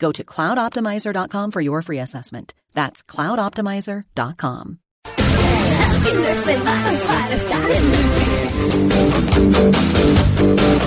Go 0.00 0.10
to 0.12 0.24
cloudoptimizer.com 0.24 1.50
for 1.52 1.60
your 1.60 1.82
free 1.82 2.00
assessment. 2.00 2.54
That's 2.74 3.04
cloudoptimizer.com. 3.04 4.78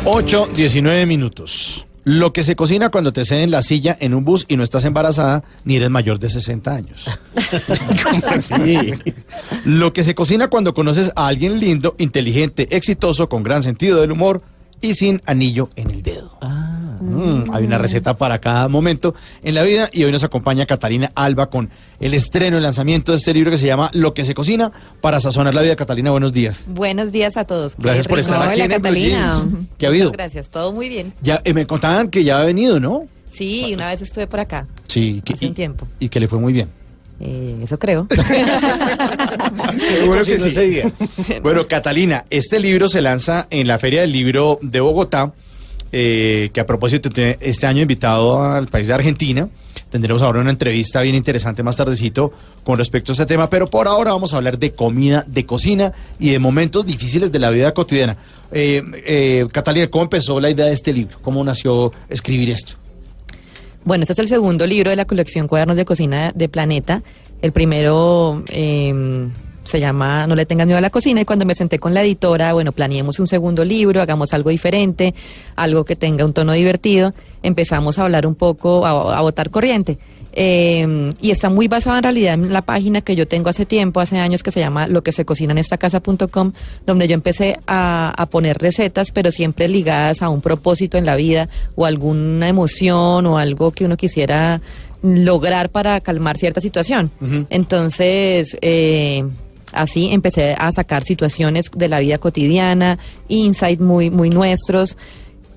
8, 0.05 0.49
19 0.53 1.05
minutos. 1.05 1.85
Lo 2.05 2.33
que 2.33 2.43
se 2.43 2.57
cocina 2.57 2.89
cuando 2.89 3.13
te 3.13 3.23
ceden 3.23 3.49
la 3.49 3.61
silla 3.61 3.95
en 3.99 4.13
un 4.13 4.25
bus 4.25 4.45
y 4.49 4.57
no 4.57 4.63
estás 4.63 4.83
embarazada 4.83 5.43
ni 5.63 5.77
eres 5.77 5.89
mayor 5.89 6.19
de 6.19 6.29
60 6.29 6.75
años. 6.75 7.05
¿Cómo 8.03 8.27
así? 8.27 8.91
Lo 9.63 9.93
que 9.93 10.03
se 10.03 10.13
cocina 10.13 10.49
cuando 10.49 10.73
conoces 10.73 11.11
a 11.15 11.27
alguien 11.27 11.59
lindo, 11.59 11.95
inteligente, 11.99 12.67
exitoso, 12.75 13.29
con 13.29 13.43
gran 13.43 13.63
sentido 13.63 14.01
del 14.01 14.11
humor 14.11 14.41
y 14.83 14.95
sin 14.95 15.21
anillo 15.25 15.69
en 15.77 15.89
el 15.91 16.03
dedo. 16.03 16.37
Mm, 16.41 17.53
hay 17.53 17.63
una 17.63 17.77
receta 17.77 18.15
para 18.17 18.39
cada 18.39 18.67
momento 18.67 19.15
en 19.41 19.55
la 19.55 19.63
vida 19.63 19.89
y 19.93 20.03
hoy 20.03 20.11
nos 20.11 20.23
acompaña 20.23 20.65
Catalina 20.65 21.09
Alba 21.15 21.49
con 21.49 21.69
el 22.01 22.13
estreno, 22.13 22.57
el 22.57 22.63
lanzamiento 22.63 23.13
de 23.13 23.17
este 23.17 23.33
libro 23.33 23.49
que 23.49 23.57
se 23.57 23.65
llama 23.65 23.89
Lo 23.93 24.13
que 24.13 24.25
se 24.25 24.35
cocina 24.35 24.71
para 24.99 25.21
sazonar 25.21 25.55
la 25.55 25.61
vida. 25.61 25.77
Catalina, 25.77 26.11
buenos 26.11 26.33
días. 26.33 26.65
Buenos 26.67 27.13
días 27.13 27.37
a 27.37 27.45
todos. 27.45 27.75
Gracias 27.77 28.07
Qué 28.07 28.09
por 28.09 28.17
rico. 28.19 28.31
estar 28.33 28.43
aquí 28.47 28.55
Hola, 28.61 28.65
en 28.65 28.81
Catalina. 28.81 29.45
¿Qué 29.77 29.85
ha 29.85 29.89
habido? 29.89 30.05
Muchas 30.07 30.17
gracias, 30.17 30.49
todo 30.49 30.73
muy 30.73 30.89
bien. 30.89 31.13
Ya 31.21 31.41
eh, 31.45 31.53
me 31.53 31.65
contaban 31.65 32.09
que 32.09 32.25
ya 32.25 32.39
ha 32.39 32.43
venido, 32.43 32.79
¿no? 32.81 33.07
Sí, 33.29 33.71
una 33.73 33.87
vez 33.87 34.01
estuve 34.01 34.27
por 34.27 34.41
acá. 34.41 34.67
Sí, 34.87 35.21
que, 35.23 35.33
Hace 35.33 35.47
un 35.47 35.53
tiempo. 35.53 35.87
y 35.99 36.09
que 36.09 36.19
le 36.19 36.27
fue 36.27 36.39
muy 36.39 36.51
bien. 36.51 36.67
Eh, 37.25 37.57
eso 37.63 37.79
creo. 37.79 38.05
Seguro 39.97 40.25
que 40.25 40.39
sí. 40.39 40.81
Bueno, 41.41 41.65
Catalina, 41.67 42.25
este 42.29 42.59
libro 42.59 42.89
se 42.89 43.01
lanza 43.01 43.47
en 43.49 43.65
la 43.65 43.79
Feria 43.79 44.01
del 44.01 44.11
Libro 44.11 44.59
de 44.61 44.81
Bogotá, 44.81 45.31
eh, 45.93 46.49
que 46.53 46.59
a 46.59 46.65
propósito 46.65 47.09
tiene 47.09 47.37
este 47.39 47.65
año 47.65 47.81
invitado 47.81 48.43
al 48.43 48.67
país 48.67 48.87
de 48.87 48.93
Argentina. 48.93 49.47
Tendremos 49.89 50.21
ahora 50.21 50.41
una 50.41 50.49
entrevista 50.49 51.01
bien 51.01 51.15
interesante 51.15 51.63
más 51.63 51.77
tardecito 51.77 52.33
con 52.65 52.77
respecto 52.77 53.11
a 53.11 53.13
este 53.13 53.25
tema, 53.25 53.49
pero 53.49 53.67
por 53.67 53.87
ahora 53.87 54.11
vamos 54.11 54.33
a 54.33 54.37
hablar 54.37 54.59
de 54.59 54.73
comida, 54.73 55.23
de 55.25 55.45
cocina 55.45 55.93
y 56.19 56.31
de 56.31 56.39
momentos 56.39 56.85
difíciles 56.85 57.31
de 57.31 57.39
la 57.39 57.51
vida 57.51 57.73
cotidiana. 57.73 58.17
Eh, 58.51 58.83
eh, 59.05 59.47
Catalina, 59.49 59.87
¿cómo 59.89 60.03
empezó 60.03 60.41
la 60.41 60.49
idea 60.49 60.65
de 60.65 60.73
este 60.73 60.91
libro? 60.91 61.19
¿Cómo 61.21 61.41
nació 61.41 61.93
escribir 62.09 62.49
esto? 62.49 62.82
Bueno, 63.85 64.03
este 64.03 64.13
es 64.13 64.19
el 64.19 64.27
segundo 64.29 64.65
libro 64.65 64.91
de 64.91 64.95
la 64.95 65.03
colección 65.03 65.47
Cuadernos 65.47 65.75
de 65.75 65.83
Cocina 65.83 66.31
de 66.33 66.47
Planeta. 66.47 67.03
El 67.41 67.51
primero 67.51 68.41
eh, 68.47 69.27
se 69.65 69.79
llama 69.81 70.25
No 70.25 70.35
le 70.35 70.45
tengas 70.45 70.67
miedo 70.67 70.77
a 70.77 70.81
la 70.81 70.89
cocina 70.89 71.19
y 71.19 71.25
cuando 71.25 71.45
me 71.45 71.53
senté 71.53 71.79
con 71.79 71.93
la 71.93 72.01
editora, 72.01 72.53
bueno, 72.53 72.71
planeemos 72.71 73.19
un 73.19 73.27
segundo 73.27 73.65
libro, 73.65 74.01
hagamos 74.01 74.33
algo 74.33 74.51
diferente, 74.51 75.13
algo 75.57 75.83
que 75.83 75.97
tenga 75.97 76.23
un 76.23 76.31
tono 76.31 76.53
divertido. 76.53 77.13
Empezamos 77.41 77.99
a 77.99 78.03
hablar 78.03 78.25
un 78.25 78.35
poco, 78.35 78.85
a, 78.85 79.17
a 79.17 79.21
botar 79.21 79.49
corriente. 79.49 79.97
Eh, 80.33 81.13
y 81.21 81.31
está 81.31 81.49
muy 81.49 81.67
basado 81.67 81.97
en 81.97 82.03
realidad 82.03 82.33
en 82.33 82.51
la 82.51 82.61
página 82.61 83.01
que 83.01 83.15
yo 83.15 83.27
tengo 83.27 83.49
hace 83.49 83.65
tiempo, 83.65 83.99
hace 83.99 84.17
años, 84.17 84.43
que 84.43 84.51
se 84.51 84.59
llama 84.59 84.87
lo 84.87 85.03
que 85.03 85.11
se 85.11 85.25
cocina 85.25 85.51
en 85.51 85.59
esta 85.59 85.77
casa.com, 85.77 86.51
donde 86.85 87.07
yo 87.07 87.13
empecé 87.13 87.59
a, 87.67 88.13
a 88.15 88.25
poner 88.25 88.57
recetas, 88.57 89.11
pero 89.11 89.31
siempre 89.31 89.67
ligadas 89.67 90.21
a 90.21 90.29
un 90.29 90.41
propósito 90.41 90.97
en 90.97 91.05
la 91.05 91.15
vida 91.15 91.49
o 91.75 91.85
alguna 91.85 92.47
emoción 92.49 93.25
o 93.25 93.37
algo 93.37 93.71
que 93.71 93.85
uno 93.85 93.97
quisiera 93.97 94.61
lograr 95.03 95.69
para 95.69 95.99
calmar 95.99 96.37
cierta 96.37 96.61
situación. 96.61 97.11
Entonces, 97.49 98.57
eh, 98.61 99.23
así 99.73 100.09
empecé 100.11 100.55
a 100.57 100.71
sacar 100.71 101.03
situaciones 101.03 101.69
de 101.75 101.89
la 101.89 101.99
vida 101.99 102.17
cotidiana, 102.17 102.97
insights 103.27 103.81
muy, 103.81 104.09
muy 104.09 104.29
nuestros 104.29 104.97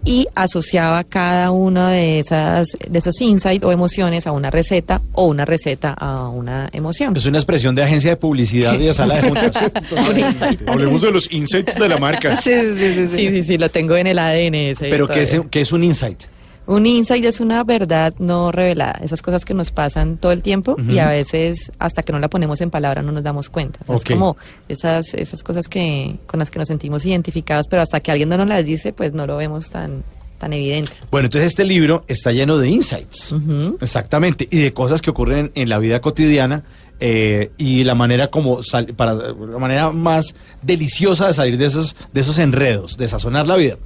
y 0.06 0.28
asociaba 0.34 1.05
cada 1.05 1.50
uno 1.50 1.87
de 1.89 2.21
esas 2.21 2.69
de 2.89 2.99
esos 2.99 3.21
insights 3.21 3.65
o 3.65 3.72
emociones 3.72 4.27
a 4.27 4.33
una 4.33 4.50
receta 4.50 5.03
o 5.12 5.27
una 5.27 5.44
receta 5.44 5.93
a 5.93 6.28
una 6.28 6.71
emoción. 6.72 7.15
Es 7.17 7.27
una 7.27 7.39
expresión 7.39 7.75
de 7.75 7.83
agencia 7.83 8.11
de 8.11 8.17
publicidad 8.17 8.75
y 8.75 8.87
de 8.87 8.94
sala 8.94 9.17
de 9.17 9.28
juntas. 9.28 9.56
Hablemos 10.67 11.03
de 11.03 11.11
los 11.11 11.31
insights 11.33 11.78
de 11.78 11.89
la 11.89 11.99
marca. 11.99 12.41
Sí, 12.41 12.53
sí, 12.53 12.94
sí, 12.94 13.09
sí, 13.09 13.28
sí, 13.28 13.43
sí, 13.43 13.59
lo 13.59 13.69
tengo 13.69 13.97
en 13.97 14.06
el 14.06 14.19
ADN 14.19 14.55
ese 14.55 14.89
Pero 14.89 15.09
¿qué 15.09 15.22
es, 15.22 15.41
qué 15.50 15.61
es 15.61 15.72
un 15.72 15.83
insight? 15.83 16.23
Un 16.66 16.84
insight 16.87 17.25
es 17.25 17.41
una 17.41 17.62
verdad 17.65 18.12
no 18.19 18.50
revelada, 18.50 18.99
esas 19.03 19.22
cosas 19.22 19.44
que 19.44 19.54
nos 19.54 19.71
pasan 19.71 20.16
todo 20.16 20.32
el 20.32 20.43
tiempo 20.43 20.77
y 20.88 20.99
a 20.99 21.09
veces 21.09 21.71
hasta 21.78 22.03
que 22.03 22.12
no 22.12 22.19
la 22.19 22.28
ponemos 22.28 22.60
en 22.60 22.71
palabra 22.71 23.03
no 23.03 23.12
nos 23.12 23.22
damos 23.22 23.49
cuenta. 23.50 23.78
O 23.82 23.87
sea, 23.87 23.97
Ok. 23.97 24.03
Es 24.04 24.10
como 24.10 24.37
esas, 24.69 25.15
esas 25.15 25.43
cosas 25.43 25.69
que 25.69 26.16
con 26.26 26.41
las 26.41 26.50
que 26.50 26.59
nos 26.59 26.69
sentimos 26.69 27.05
identificados, 27.06 27.66
pero 27.71 27.82
hasta 27.82 28.00
que 28.00 28.10
alguien 28.10 28.28
no 28.28 28.37
nos 28.37 28.49
las 28.49 28.65
dice, 28.65 28.93
pues 28.93 29.12
no 29.12 29.26
lo 29.26 29.37
vemos 29.37 29.71
tan, 29.71 30.03
tan 30.38 30.53
evidente. 30.53 30.91
Bueno, 31.10 31.26
entonces 31.26 31.49
este 31.49 31.65
libro 31.65 32.05
está 32.09 32.32
lleno 32.32 32.59
de 32.59 32.69
insights. 32.69 33.34
Exactamente. 33.81 34.49
Y 34.50 34.59
de 34.59 34.72
cosas 34.72 35.00
que 35.03 35.10
ocurren 35.10 35.53
en 35.55 35.69
la 35.69 35.78
vida 35.78 36.00
cotidiana 36.00 36.65
eh, 36.99 37.50
y 37.59 37.84
la 37.84 37.94
manera 37.94 38.28
como 38.28 38.62
sal- 38.62 38.94
para 38.97 39.15
la 39.15 39.59
manera 39.59 39.93
más 39.93 40.34
deliciosa 40.62 41.28
de 41.28 41.34
salir 41.34 41.59
de 41.59 41.66
esos, 41.66 41.94
de 42.12 42.21
esos 42.22 42.38
enredos, 42.38 42.97
de 42.97 43.06
sazonar 43.06 43.47
la 43.47 43.56
vida. 43.56 43.76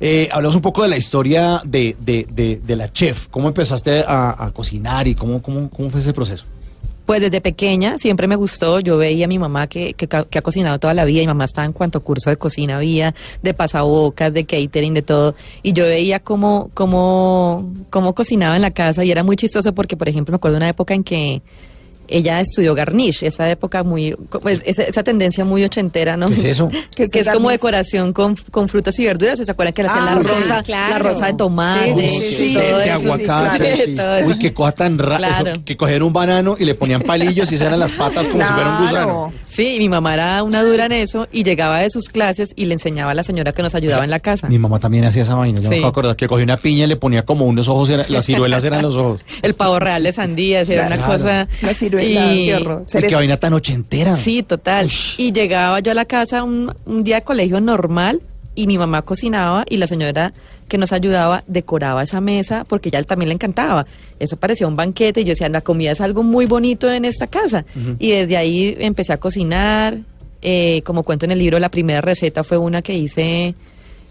Eh, 0.00 0.28
hablamos 0.32 0.56
un 0.56 0.62
poco 0.62 0.82
de 0.82 0.88
la 0.88 0.96
historia 0.96 1.60
de, 1.64 1.96
de, 2.00 2.26
de- 2.30 2.56
de 2.56 2.76
la 2.76 2.92
chef. 2.92 3.28
¿Cómo 3.30 3.48
empezaste 3.48 4.04
a, 4.06 4.50
cocinar 4.54 5.06
y 5.08 5.14
cómo, 5.14 5.40
cómo, 5.42 5.70
cómo 5.70 5.90
fue 5.90 6.00
ese 6.00 6.12
proceso? 6.12 6.44
Pues 7.06 7.20
desde 7.20 7.42
pequeña 7.42 7.98
siempre 7.98 8.26
me 8.26 8.34
gustó, 8.34 8.80
yo 8.80 8.96
veía 8.96 9.26
a 9.26 9.28
mi 9.28 9.38
mamá 9.38 9.66
que, 9.66 9.92
que, 9.92 10.08
que 10.08 10.38
ha 10.38 10.42
cocinado 10.42 10.78
toda 10.78 10.94
la 10.94 11.04
vida, 11.04 11.20
y 11.20 11.26
mamá 11.26 11.44
estaba 11.44 11.66
en 11.66 11.74
cuanto 11.74 12.00
curso 12.02 12.30
de 12.30 12.38
cocina 12.38 12.78
había, 12.78 13.14
de 13.42 13.52
pasabocas, 13.52 14.32
de 14.32 14.46
catering, 14.46 14.94
de 14.94 15.02
todo, 15.02 15.34
y 15.62 15.74
yo 15.74 15.84
veía 15.84 16.18
cómo, 16.20 16.70
cómo, 16.72 17.70
cómo 17.90 18.14
cocinaba 18.14 18.56
en 18.56 18.62
la 18.62 18.70
casa 18.70 19.04
y 19.04 19.10
era 19.10 19.22
muy 19.22 19.36
chistoso 19.36 19.74
porque, 19.74 19.98
por 19.98 20.08
ejemplo, 20.08 20.32
me 20.32 20.36
acuerdo 20.36 20.54
de 20.54 20.58
una 20.60 20.68
época 20.70 20.94
en 20.94 21.04
que 21.04 21.42
ella 22.08 22.40
estudió 22.40 22.74
garnish, 22.74 23.22
esa 23.24 23.50
época 23.50 23.82
muy, 23.82 24.14
pues, 24.42 24.62
esa, 24.66 24.82
esa 24.82 25.02
tendencia 25.02 25.44
muy 25.44 25.64
ochentera, 25.64 26.16
¿no? 26.16 26.28
¿Qué 26.28 26.34
es 26.34 26.44
eso? 26.44 26.68
que, 26.96 27.06
que 27.08 27.20
es 27.20 27.28
como 27.28 27.50
decoración 27.50 28.12
con, 28.12 28.36
con 28.50 28.68
frutas 28.68 28.98
y 28.98 29.04
verduras, 29.06 29.38
¿se 29.38 29.50
acuerdan 29.50 29.72
que 29.74 29.82
le 29.82 29.88
hacían 29.88 30.04
Ah, 30.08 30.14
la 30.14 30.20
ok, 30.20 30.26
rosa, 30.26 30.62
claro. 30.62 30.90
la 30.92 30.98
rosa 30.98 31.26
de 31.26 31.34
tomate, 31.34 31.94
Sí, 31.94 32.18
sí, 32.20 32.34
sí, 32.36 32.54
todo 32.54 32.62
sí. 32.62 32.68
eso, 32.68 32.78
de 32.78 32.90
aguacate. 32.90 33.94
claro. 33.94 34.26
Uy, 34.28 34.38
qué 34.38 34.52
cosa 34.52 34.72
tan 34.72 34.98
rara. 34.98 35.16
Claro. 35.18 35.50
Eso, 35.52 35.64
Que 35.64 35.76
coger 35.76 36.02
un 36.02 36.12
banano 36.12 36.56
y 36.58 36.64
le 36.64 36.74
ponían 36.74 37.00
palillos 37.02 37.50
y 37.52 37.56
se 37.58 37.64
eran 37.64 37.78
las 37.80 37.92
patas 37.92 38.28
como 38.28 38.44
si 38.44 38.52
fuera 38.52 38.70
un 38.78 38.84
gusano. 38.86 39.32
Sí, 39.48 39.76
y 39.76 39.78
mi 39.78 39.88
mamá 39.88 40.14
era 40.14 40.42
una 40.42 40.62
dura 40.62 40.86
en 40.86 40.92
eso 40.92 41.28
y 41.32 41.44
llegaba 41.44 41.78
de 41.78 41.90
sus 41.90 42.08
clases 42.08 42.52
y 42.56 42.64
le 42.66 42.74
enseñaba 42.74 43.12
a 43.12 43.14
la 43.14 43.22
señora 43.22 43.52
que 43.52 43.62
nos 43.62 43.74
ayudaba 43.74 44.04
en 44.04 44.10
la 44.10 44.18
casa. 44.20 44.48
Mi 44.48 44.58
mamá 44.58 44.78
también 44.80 45.04
hacía 45.04 45.22
esa 45.22 45.34
vaina. 45.36 45.60
Yo 45.60 45.70
me 45.70 45.84
acordar 45.84 46.16
que 46.16 46.26
cogía 46.26 46.44
una 46.44 46.56
piña 46.56 46.84
y 46.84 46.88
le 46.88 46.96
ponía 46.96 47.24
como 47.24 47.44
unos 47.46 47.68
ojos, 47.68 47.88
era- 47.90 48.04
las 48.08 48.26
ciruelas 48.26 48.64
eran 48.64 48.82
los 48.82 48.96
ojos. 48.96 49.20
El 49.42 49.54
pavo 49.54 49.78
real 49.78 50.02
de 50.02 50.12
sandías 50.12 50.68
era 50.68 50.86
una 50.86 50.98
cosa. 50.98 51.46
La 51.62 51.74
y- 52.00 52.14
qué. 52.48 52.86
Uy, 52.98 53.02
qué 53.08 53.14
vaina 53.14 53.36
tan 53.36 53.52
ochentera. 53.52 54.16
Sí, 54.16 54.42
total. 54.42 54.90
Y 55.18 55.32
llegaba 55.32 55.80
yo 55.80 55.92
a 55.92 55.94
la 55.94 56.04
casa 56.04 56.42
un, 56.42 56.72
un 56.86 57.04
día 57.04 57.16
de 57.16 57.22
colegio 57.22 57.60
normal 57.60 58.20
y 58.54 58.66
mi 58.66 58.78
mamá 58.78 59.02
cocinaba 59.02 59.64
y 59.68 59.76
la 59.78 59.86
señora 59.86 60.32
que 60.68 60.78
nos 60.78 60.92
ayudaba 60.92 61.44
decoraba 61.46 62.02
esa 62.02 62.20
mesa 62.20 62.64
porque 62.64 62.90
ya 62.90 63.02
también 63.02 63.28
le 63.28 63.34
encantaba. 63.34 63.84
Eso 64.18 64.36
parecía 64.36 64.66
un 64.66 64.76
banquete 64.76 65.20
y 65.20 65.24
yo 65.24 65.30
decía, 65.30 65.48
la 65.48 65.60
comida 65.60 65.90
es 65.90 66.00
algo 66.00 66.22
muy 66.22 66.46
bonito 66.46 66.90
en 66.90 67.04
esta 67.04 67.26
casa. 67.26 67.64
Y 67.98 68.10
desde 68.12 68.36
ahí 68.36 68.76
empecé 68.78 69.12
a 69.12 69.18
cocinar. 69.18 69.98
Eh, 70.46 70.82
como 70.84 71.04
cuento 71.04 71.24
en 71.24 71.32
el 71.32 71.38
libro, 71.38 71.58
la 71.58 71.70
primera 71.70 72.00
receta 72.02 72.44
fue 72.44 72.58
una 72.58 72.82
que 72.82 72.94
hice 72.94 73.54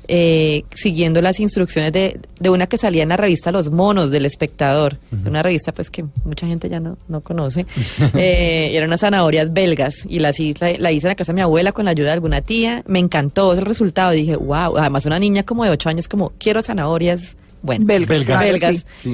eh, 0.07 0.63
siguiendo 0.73 1.21
las 1.21 1.39
instrucciones 1.39 1.93
de, 1.93 2.19
de 2.39 2.49
una 2.49 2.67
que 2.67 2.77
salía 2.77 3.03
en 3.03 3.09
la 3.09 3.17
revista 3.17 3.51
Los 3.51 3.71
Monos 3.71 4.11
del 4.11 4.25
Espectador, 4.25 4.97
una 5.25 5.41
revista 5.41 5.71
pues 5.71 5.89
que 5.89 6.05
mucha 6.25 6.47
gente 6.47 6.69
ya 6.69 6.79
no, 6.79 6.97
no 7.07 7.21
conoce, 7.21 7.65
eh, 8.15 8.69
y 8.71 8.75
eran 8.75 8.89
unas 8.89 9.01
zanahorias 9.01 9.53
belgas 9.53 10.05
y 10.07 10.19
las 10.19 10.39
hice, 10.39 10.73
la, 10.73 10.79
la 10.79 10.91
hice 10.91 11.07
en 11.07 11.11
la 11.11 11.15
casa 11.15 11.31
de 11.31 11.35
mi 11.35 11.41
abuela 11.41 11.71
con 11.71 11.85
la 11.85 11.91
ayuda 11.91 12.07
de 12.07 12.13
alguna 12.13 12.41
tía, 12.41 12.83
me 12.87 12.99
encantó 12.99 13.53
el 13.53 13.65
resultado, 13.65 14.11
dije, 14.11 14.35
wow, 14.35 14.77
además 14.77 15.05
una 15.05 15.19
niña 15.19 15.43
como 15.43 15.63
de 15.63 15.71
8 15.71 15.89
años 15.89 16.07
como, 16.07 16.33
quiero 16.37 16.61
zanahorias, 16.61 17.37
bueno, 17.63 17.85
Belgas. 17.87 18.09
Belgas. 18.09 18.41
belgas. 18.43 18.85
Sí. 19.01 19.11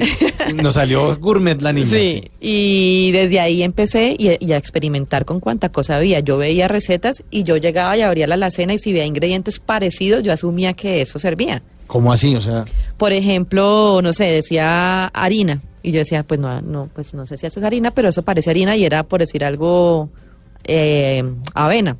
Nos 0.54 0.74
salió 0.74 1.16
gourmet 1.18 1.62
la 1.62 1.72
niña. 1.72 1.86
Sí, 1.86 2.30
y 2.40 3.10
desde 3.12 3.40
ahí 3.40 3.62
empecé 3.62 4.16
y, 4.18 4.44
y 4.44 4.52
a 4.52 4.56
experimentar 4.56 5.24
con 5.24 5.40
cuánta 5.40 5.70
cosa 5.70 5.96
había. 5.96 6.20
Yo 6.20 6.36
veía 6.36 6.68
recetas 6.68 7.22
y 7.30 7.44
yo 7.44 7.56
llegaba 7.56 7.96
y 7.96 8.02
abría 8.02 8.26
la 8.26 8.34
alacena 8.34 8.74
y 8.74 8.78
si 8.78 8.92
veía 8.92 9.06
ingredientes 9.06 9.60
parecidos, 9.60 10.22
yo 10.24 10.32
asumía 10.32 10.74
que 10.74 11.00
eso 11.00 11.18
servía. 11.18 11.62
¿Cómo 11.86 12.12
así? 12.12 12.36
O 12.36 12.40
sea, 12.40 12.64
Por 12.96 13.12
ejemplo, 13.12 14.00
no 14.02 14.12
sé, 14.12 14.24
decía 14.24 15.06
harina. 15.06 15.62
Y 15.82 15.92
yo 15.92 16.00
decía, 16.00 16.24
pues 16.24 16.38
no, 16.38 16.60
no, 16.60 16.90
pues 16.94 17.14
no 17.14 17.26
sé 17.26 17.38
si 17.38 17.46
eso 17.46 17.58
es 17.58 17.66
harina, 17.66 17.90
pero 17.92 18.08
eso 18.08 18.22
parece 18.22 18.50
harina 18.50 18.76
y 18.76 18.84
era, 18.84 19.02
por 19.04 19.20
decir 19.20 19.44
algo, 19.44 20.10
eh, 20.64 21.24
avena. 21.54 21.96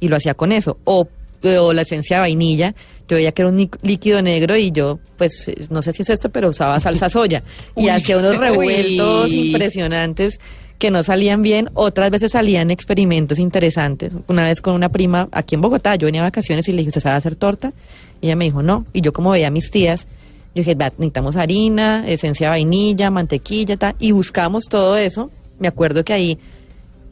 Y 0.00 0.08
lo 0.08 0.16
hacía 0.16 0.32
con 0.34 0.50
eso. 0.50 0.78
O, 0.84 1.08
o 1.44 1.72
la 1.72 1.82
esencia 1.82 2.16
de 2.16 2.20
vainilla. 2.22 2.74
Yo 3.08 3.16
veía 3.16 3.32
que 3.32 3.42
era 3.42 3.50
un 3.50 3.70
líquido 3.82 4.22
negro 4.22 4.56
y 4.56 4.70
yo, 4.70 4.98
pues, 5.16 5.48
eh, 5.48 5.54
no 5.70 5.82
sé 5.82 5.92
si 5.92 6.02
es 6.02 6.10
esto, 6.10 6.30
pero 6.30 6.48
usaba 6.48 6.80
salsa 6.80 7.08
soya. 7.08 7.42
y 7.76 7.88
hacía 7.88 8.18
unos 8.18 8.36
revueltos 8.38 9.30
Uy. 9.30 9.48
impresionantes 9.48 10.40
que 10.78 10.90
no 10.90 11.02
salían 11.02 11.42
bien. 11.42 11.70
Otras 11.74 12.10
veces 12.10 12.32
salían 12.32 12.70
experimentos 12.70 13.38
interesantes. 13.38 14.14
Una 14.28 14.46
vez 14.46 14.60
con 14.60 14.74
una 14.74 14.88
prima 14.90 15.28
aquí 15.32 15.54
en 15.54 15.60
Bogotá, 15.60 15.94
yo 15.96 16.06
venía 16.06 16.22
de 16.22 16.28
vacaciones 16.28 16.68
y 16.68 16.72
le 16.72 16.78
dije, 16.78 16.88
¿usted 16.88 17.00
sabe 17.02 17.16
hacer 17.16 17.36
torta? 17.36 17.72
Y 18.20 18.26
ella 18.26 18.36
me 18.36 18.44
dijo, 18.46 18.62
no. 18.62 18.84
Y 18.92 19.00
yo 19.00 19.12
como 19.12 19.30
veía 19.30 19.48
a 19.48 19.50
mis 19.50 19.70
tías, 19.70 20.06
yo 20.54 20.60
dije, 20.60 20.74
"Va, 20.74 20.86
necesitamos 20.98 21.36
harina, 21.36 22.04
esencia 22.06 22.46
de 22.48 22.50
vainilla, 22.50 23.10
mantequilla, 23.10 23.76
tal. 23.76 23.94
Y 23.98 24.12
buscamos 24.12 24.64
todo 24.64 24.96
eso. 24.96 25.30
Me 25.58 25.68
acuerdo 25.68 26.04
que 26.04 26.12
ahí 26.12 26.38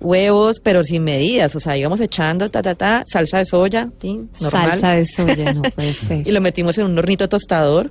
huevos, 0.00 0.60
pero 0.60 0.82
sin 0.82 1.04
medidas. 1.04 1.54
O 1.54 1.60
sea, 1.60 1.76
íbamos 1.76 2.00
echando, 2.00 2.50
ta, 2.50 2.62
ta, 2.62 2.74
ta, 2.74 3.04
salsa 3.06 3.38
de 3.38 3.44
soya, 3.44 3.88
normal. 4.40 4.70
Salsa 4.70 4.92
de 4.92 5.06
soya, 5.06 5.52
no 5.52 5.62
puede 5.62 5.92
ser. 5.92 6.26
Y 6.26 6.32
lo 6.32 6.40
metimos 6.40 6.76
en 6.78 6.86
un 6.86 6.98
hornito 6.98 7.28
tostador. 7.28 7.90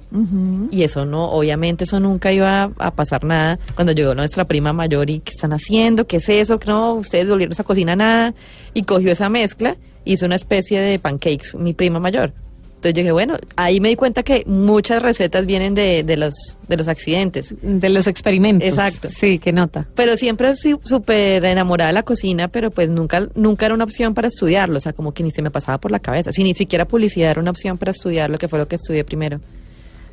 Y 0.72 0.84
eso 0.84 1.06
no, 1.06 1.26
obviamente 1.32 1.84
eso 1.84 2.00
nunca 2.00 2.32
iba 2.32 2.72
a, 2.78 2.92
pasar 2.92 3.24
nada. 3.24 3.60
Cuando 3.76 3.94
llegó 3.94 4.16
nuestra 4.16 4.46
prima 4.46 4.74
mayor 4.74 5.10
y 5.10 5.20
¿qué 5.20 5.32
están 5.32 5.54
haciendo? 5.54 6.08
¿Qué 6.08 6.18
es 6.18 6.28
eso? 6.30 6.60
No, 6.66 6.94
ustedes 6.96 7.30
volvieron 7.30 7.52
a 7.52 7.54
esa 7.54 7.64
cocina 7.64 7.96
nada. 7.96 8.34
Y 8.74 8.84
cogió 8.84 9.12
esa 9.12 9.30
mezcla, 9.30 9.78
hizo 10.06 10.26
una 10.26 10.36
especie 10.36 10.80
de 10.80 11.00
pancakes, 11.00 11.56
mi 11.58 11.74
prima 11.74 12.00
mayor. 12.00 12.34
Entonces 12.80 12.94
yo 12.94 13.02
dije, 13.02 13.12
bueno, 13.12 13.38
ahí 13.58 13.82
me 13.82 13.90
di 13.90 13.98
cuenta 13.98 14.24
que 14.24 14.46
muchas 14.48 15.02
recetas 15.02 15.46
vienen 15.46 15.76
de, 15.76 16.04
de 16.06 16.16
los, 16.16 16.34
de 16.70 16.78
los 16.78 16.88
accidentes. 16.88 17.54
De 17.62 17.90
los 17.90 18.08
experimentos. 18.08 18.70
Exacto. 18.70 19.10
Sí, 19.10 19.38
qué 19.38 19.52
nota. 19.52 19.86
Pero 19.96 20.16
siempre 20.16 20.54
súper 20.56 21.44
enamorada 21.44 21.90
de 21.90 21.94
la 21.96 22.04
cocina, 22.04 22.48
pero 22.48 22.72
pues 22.72 22.90
nunca, 22.90 23.28
nunca 23.36 23.66
era 23.66 23.76
una 23.76 23.84
opción 23.84 24.14
para 24.14 24.30
estudiarlo, 24.30 24.78
o 24.78 24.80
sea, 24.80 24.94
como 24.94 25.12
que 25.14 25.24
ni 25.24 25.32
se 25.32 25.42
me 25.42 25.52
pasaba 25.52 25.78
por 25.78 25.92
la 25.92 26.00
cabeza. 26.00 26.32
Si 26.32 26.42
ni 26.42 26.54
siquiera 26.54 26.86
publicidad 26.88 27.32
era 27.32 27.42
una 27.42 27.52
opción 27.52 27.78
para 27.78 27.92
estudiar, 27.92 28.30
lo 28.30 28.38
que 28.38 28.48
fue 28.48 28.58
lo 28.60 28.68
que 28.70 28.78
estudié 28.78 29.04
primero. 29.04 29.42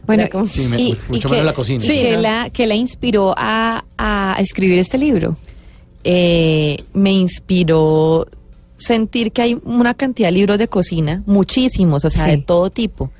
Bueno, 0.04 0.24
como- 0.30 0.48
Sí, 0.48 0.66
me- 0.66 0.96
mucho 1.08 1.28
menos 1.28 1.46
la 1.46 1.52
cocina. 1.52 1.84
y 1.84 1.86
Sí, 1.86 2.00
que 2.00 2.12
¿no? 2.16 2.20
la, 2.20 2.50
que 2.52 2.66
la 2.66 2.74
inspiró 2.74 3.32
a, 3.36 3.84
a 3.96 4.36
escribir 4.40 4.80
este 4.80 4.98
libro. 4.98 5.36
eh, 6.02 6.78
me 6.94 7.12
inspiró 7.12 8.26
sentir 8.76 9.32
que 9.32 9.43
hay 9.43 9.58
una 9.64 9.94
cantidad 9.94 10.28
de 10.28 10.32
libros 10.32 10.58
de 10.58 10.69
cocina, 10.69 11.23
muchísimos, 11.26 12.05
o 12.05 12.11
sea, 12.11 12.25
Sí. 12.25 12.31
de 12.32 12.37
todo 12.38 12.70
tipo, 12.70 13.11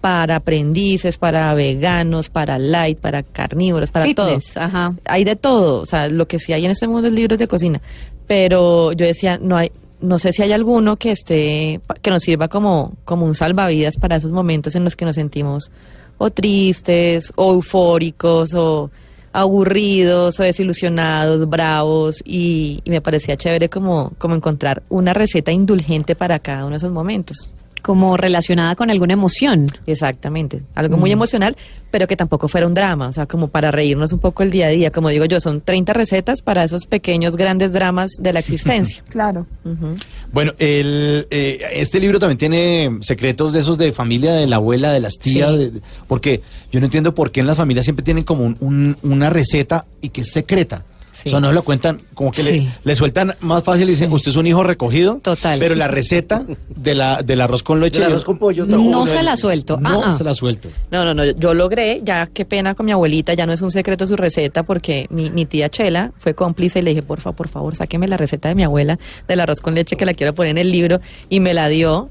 para 0.00 0.36
aprendices, 0.36 1.18
para 1.18 1.52
veganos, 1.54 2.28
para 2.28 2.58
light, 2.58 2.98
para 3.00 3.22
carnívoros, 3.22 3.90
para 3.90 4.04
Fitness, 4.04 4.54
todo. 4.54 4.64
ajá. 4.64 4.94
Hay 5.04 5.24
de 5.24 5.34
todo, 5.36 5.82
o 5.82 5.86
sea, 5.86 6.08
lo 6.08 6.28
que 6.28 6.38
sí 6.38 6.52
hay 6.52 6.64
en 6.64 6.70
este 6.70 6.86
mundo 6.86 7.08
es 7.08 7.14
libros 7.14 7.38
de 7.38 7.48
cocina, 7.48 7.80
pero 8.26 8.92
yo 8.92 9.06
decía, 9.06 9.38
no 9.42 9.56
hay 9.56 9.72
no 10.00 10.20
sé 10.20 10.32
si 10.32 10.42
hay 10.42 10.52
alguno 10.52 10.96
que 10.96 11.10
esté 11.10 11.80
que 12.02 12.10
nos 12.10 12.22
sirva 12.22 12.46
como 12.46 12.92
como 13.04 13.26
un 13.26 13.34
salvavidas 13.34 13.96
para 13.96 14.14
esos 14.14 14.30
momentos 14.30 14.76
en 14.76 14.84
los 14.84 14.94
que 14.94 15.04
nos 15.04 15.16
sentimos 15.16 15.72
o 16.18 16.30
tristes, 16.30 17.32
o 17.34 17.54
eufóricos, 17.54 18.54
o 18.54 18.92
aburridos, 19.32 20.38
o 20.40 20.42
desilusionados, 20.42 21.48
bravos, 21.48 22.22
y, 22.24 22.80
y 22.84 22.90
me 22.90 23.00
parecía 23.00 23.36
chévere 23.36 23.68
como, 23.68 24.12
como 24.18 24.34
encontrar 24.34 24.82
una 24.88 25.12
receta 25.12 25.52
indulgente 25.52 26.14
para 26.14 26.38
cada 26.38 26.64
uno 26.64 26.70
de 26.70 26.76
esos 26.78 26.92
momentos. 26.92 27.50
Como 27.88 28.18
relacionada 28.18 28.76
con 28.76 28.90
alguna 28.90 29.14
emoción. 29.14 29.66
Exactamente, 29.86 30.60
algo 30.74 30.98
muy 30.98 31.10
emocional, 31.10 31.56
pero 31.90 32.06
que 32.06 32.16
tampoco 32.16 32.46
fuera 32.46 32.66
un 32.66 32.74
drama, 32.74 33.08
o 33.08 33.12
sea, 33.14 33.24
como 33.24 33.48
para 33.48 33.70
reírnos 33.70 34.12
un 34.12 34.18
poco 34.18 34.42
el 34.42 34.50
día 34.50 34.66
a 34.66 34.68
día, 34.68 34.90
como 34.90 35.08
digo 35.08 35.24
yo, 35.24 35.40
son 35.40 35.62
30 35.62 35.94
recetas 35.94 36.42
para 36.42 36.64
esos 36.64 36.84
pequeños, 36.84 37.34
grandes 37.34 37.72
dramas 37.72 38.10
de 38.20 38.34
la 38.34 38.40
existencia. 38.40 39.02
Claro. 39.08 39.46
Bueno, 40.32 40.52
el, 40.58 41.26
eh, 41.30 41.60
este 41.72 41.98
libro 41.98 42.18
también 42.18 42.36
tiene 42.36 42.98
secretos 43.00 43.54
de 43.54 43.60
esos 43.60 43.78
de 43.78 43.90
familia, 43.92 44.34
de 44.34 44.46
la 44.46 44.56
abuela, 44.56 44.92
de 44.92 45.00
las 45.00 45.14
tías, 45.14 45.50
Sí. 45.52 45.56
de- 45.56 45.70
de- 45.70 45.80
porque 46.06 46.42
yo 46.70 46.80
no 46.80 46.84
entiendo 46.86 47.14
por 47.14 47.30
qué 47.30 47.40
en 47.40 47.46
las 47.46 47.56
familias 47.56 47.86
siempre 47.86 48.04
tienen 48.04 48.24
como 48.24 48.44
un- 48.44 48.58
un- 48.60 48.96
una 49.02 49.30
receta 49.30 49.86
y 50.02 50.10
que 50.10 50.20
es 50.20 50.30
secreta. 50.30 50.84
Sí. 51.22 51.28
O 51.28 51.30
sea, 51.32 51.40
no 51.40 51.50
lo 51.50 51.62
cuentan, 51.62 52.00
como 52.14 52.30
que 52.30 52.42
Sí. 52.42 52.60
le, 52.60 52.72
le 52.84 52.94
sueltan 52.94 53.34
más 53.40 53.64
fácil 53.64 53.88
y 53.88 53.90
dicen, 53.92 54.12
usted 54.12 54.30
es 54.30 54.36
un 54.36 54.46
hijo 54.46 54.62
recogido. 54.62 55.18
Total. 55.22 55.58
Pero 55.58 55.74
la 55.74 55.88
receta 55.88 56.44
de 56.68 56.94
la, 56.94 57.22
del 57.22 57.40
arroz 57.40 57.62
con 57.64 57.80
leche. 57.80 58.00
Del 58.00 58.10
arroz 58.12 58.24
con 58.24 58.38
pollo, 58.38 58.64
No 58.66 59.06
se 59.06 59.22
la 59.22 59.36
suelto. 59.36 59.78
No 59.80 60.00
Ah, 60.02 60.10
ah. 60.12 60.14
se 60.16 60.22
la 60.22 60.34
suelto. 60.34 60.68
No, 60.92 61.04
no, 61.04 61.14
no, 61.14 61.24
yo 61.24 61.54
logré, 61.54 62.00
ya 62.04 62.26
qué 62.32 62.44
pena 62.44 62.74
con 62.74 62.86
mi 62.86 62.92
abuelita, 62.92 63.34
ya 63.34 63.46
no 63.46 63.52
es 63.52 63.60
un 63.62 63.70
secreto 63.72 64.06
su 64.06 64.16
receta, 64.16 64.62
porque 64.62 65.06
mi, 65.10 65.30
mi 65.30 65.44
tía 65.44 65.68
Chela 65.68 66.12
fue 66.18 66.34
cómplice 66.34 66.78
y 66.78 66.82
le 66.82 66.90
dije, 66.90 67.02
por 67.02 67.20
favor, 67.20 67.36
por 67.36 67.48
favor, 67.48 67.74
sáqueme 67.74 68.06
la 68.06 68.16
receta 68.16 68.48
de 68.48 68.54
mi 68.54 68.62
abuela 68.62 68.98
del 69.26 69.40
arroz 69.40 69.60
con 69.60 69.74
leche 69.74 69.96
que 69.96 70.06
la 70.06 70.14
quiero 70.14 70.34
poner 70.34 70.52
en 70.52 70.58
el 70.58 70.70
libro, 70.70 71.00
y 71.28 71.40
me 71.40 71.52
la 71.54 71.68
dio, 71.68 72.10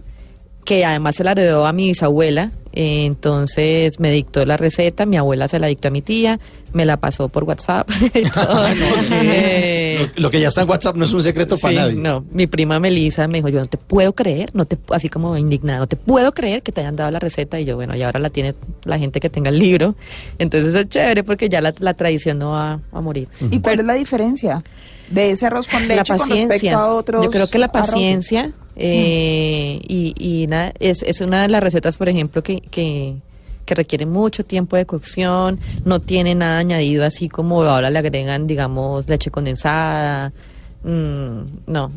que 0.65 0.83
además 0.85 1.15
se 1.15 1.23
la 1.23 1.31
heredó 1.31 1.65
a 1.65 1.71
mi 1.73 1.87
bisabuela, 1.87 2.51
entonces 2.79 3.99
me 3.99 4.11
dictó 4.11 4.45
la 4.45 4.55
receta, 4.55 5.07
mi 5.07 5.17
abuela 5.17 5.47
se 5.47 5.59
la 5.59 5.65
dictó 5.65 5.87
a 5.87 5.91
mi 5.91 6.01
tía, 6.03 6.39
me 6.73 6.85
la 6.85 6.97
pasó 6.97 7.27
por 7.27 7.43
WhatsApp. 7.43 7.89
y 8.13 8.29
todo. 8.29 8.67
Eh, 9.11 10.09
Lo, 10.15 10.23
lo 10.23 10.29
que 10.31 10.39
ya 10.39 10.49
está 10.49 10.61
en 10.61 10.69
WhatsApp 10.69 10.95
no 10.95 11.05
es 11.05 11.13
un 11.13 11.23
secreto 11.23 11.57
para 11.57 11.73
nadie. 11.73 11.95
No, 11.95 12.23
mi 12.31 12.45
prima 12.45 12.79
Melissa 12.79 13.27
me 13.27 13.39
dijo, 13.39 13.49
yo 13.49 13.59
no 13.59 13.65
te 13.65 13.77
puedo 13.77 14.13
creer, 14.13 14.51
no 14.53 14.65
te, 14.65 14.77
así 14.91 15.09
como 15.09 15.35
indignada, 15.37 15.79
no 15.79 15.87
te 15.87 15.95
puedo 15.95 16.31
creer 16.33 16.61
que 16.61 16.71
te 16.71 16.81
hayan 16.81 16.95
dado 16.95 17.09
la 17.09 17.19
receta. 17.19 17.59
Y 17.59 17.65
yo, 17.65 17.75
bueno, 17.77 17.95
y 17.95 18.03
ahora 18.03 18.19
la 18.19 18.29
tiene 18.29 18.53
la 18.83 18.99
gente 18.99 19.19
que 19.19 19.29
tenga 19.31 19.49
el 19.49 19.57
libro. 19.57 19.95
Entonces 20.37 20.75
es 20.75 20.87
chévere 20.89 21.23
porque 21.23 21.49
ya 21.49 21.61
la, 21.61 21.73
la 21.79 21.95
tradición 21.95 22.37
no 22.37 22.51
va 22.51 22.79
a 22.91 23.01
morir. 23.01 23.27
¿Y 23.49 23.59
cuál 23.59 23.79
es 23.79 23.85
la 23.87 23.93
diferencia 23.95 24.61
de 25.09 25.31
ese 25.31 25.47
arroz 25.47 25.67
con 25.67 25.87
leche 25.87 25.95
La 25.95 26.03
con 26.17 26.29
respecto 26.29 26.47
paciencia. 26.49 26.73
a 26.75 26.87
otros 26.93 27.23
Yo 27.23 27.31
creo 27.31 27.47
que 27.49 27.57
la 27.59 27.71
paciencia 27.71 28.51
eh, 28.77 29.79
y, 29.87 30.13
y 30.17 30.47
nada, 30.47 30.71
es, 30.79 31.01
es 31.03 31.21
una 31.21 31.41
de 31.41 31.47
las 31.47 31.61
recetas, 31.63 31.97
por 31.97 32.09
ejemplo, 32.09 32.43
que, 32.43 32.61
que, 32.61 33.15
que 33.65 33.75
requiere 33.75 34.05
mucho 34.05 34.43
tiempo 34.43 34.75
de 34.77 34.85
cocción, 34.85 35.59
no 35.83 35.99
tiene 35.99 36.35
nada 36.35 36.59
añadido 36.59 37.03
así 37.03 37.27
como 37.27 37.63
ahora 37.63 37.89
le 37.89 37.99
agregan, 37.99 38.47
digamos, 38.47 39.07
leche 39.09 39.31
condensada. 39.31 40.31
mm, 40.83 41.39
no. 41.67 41.91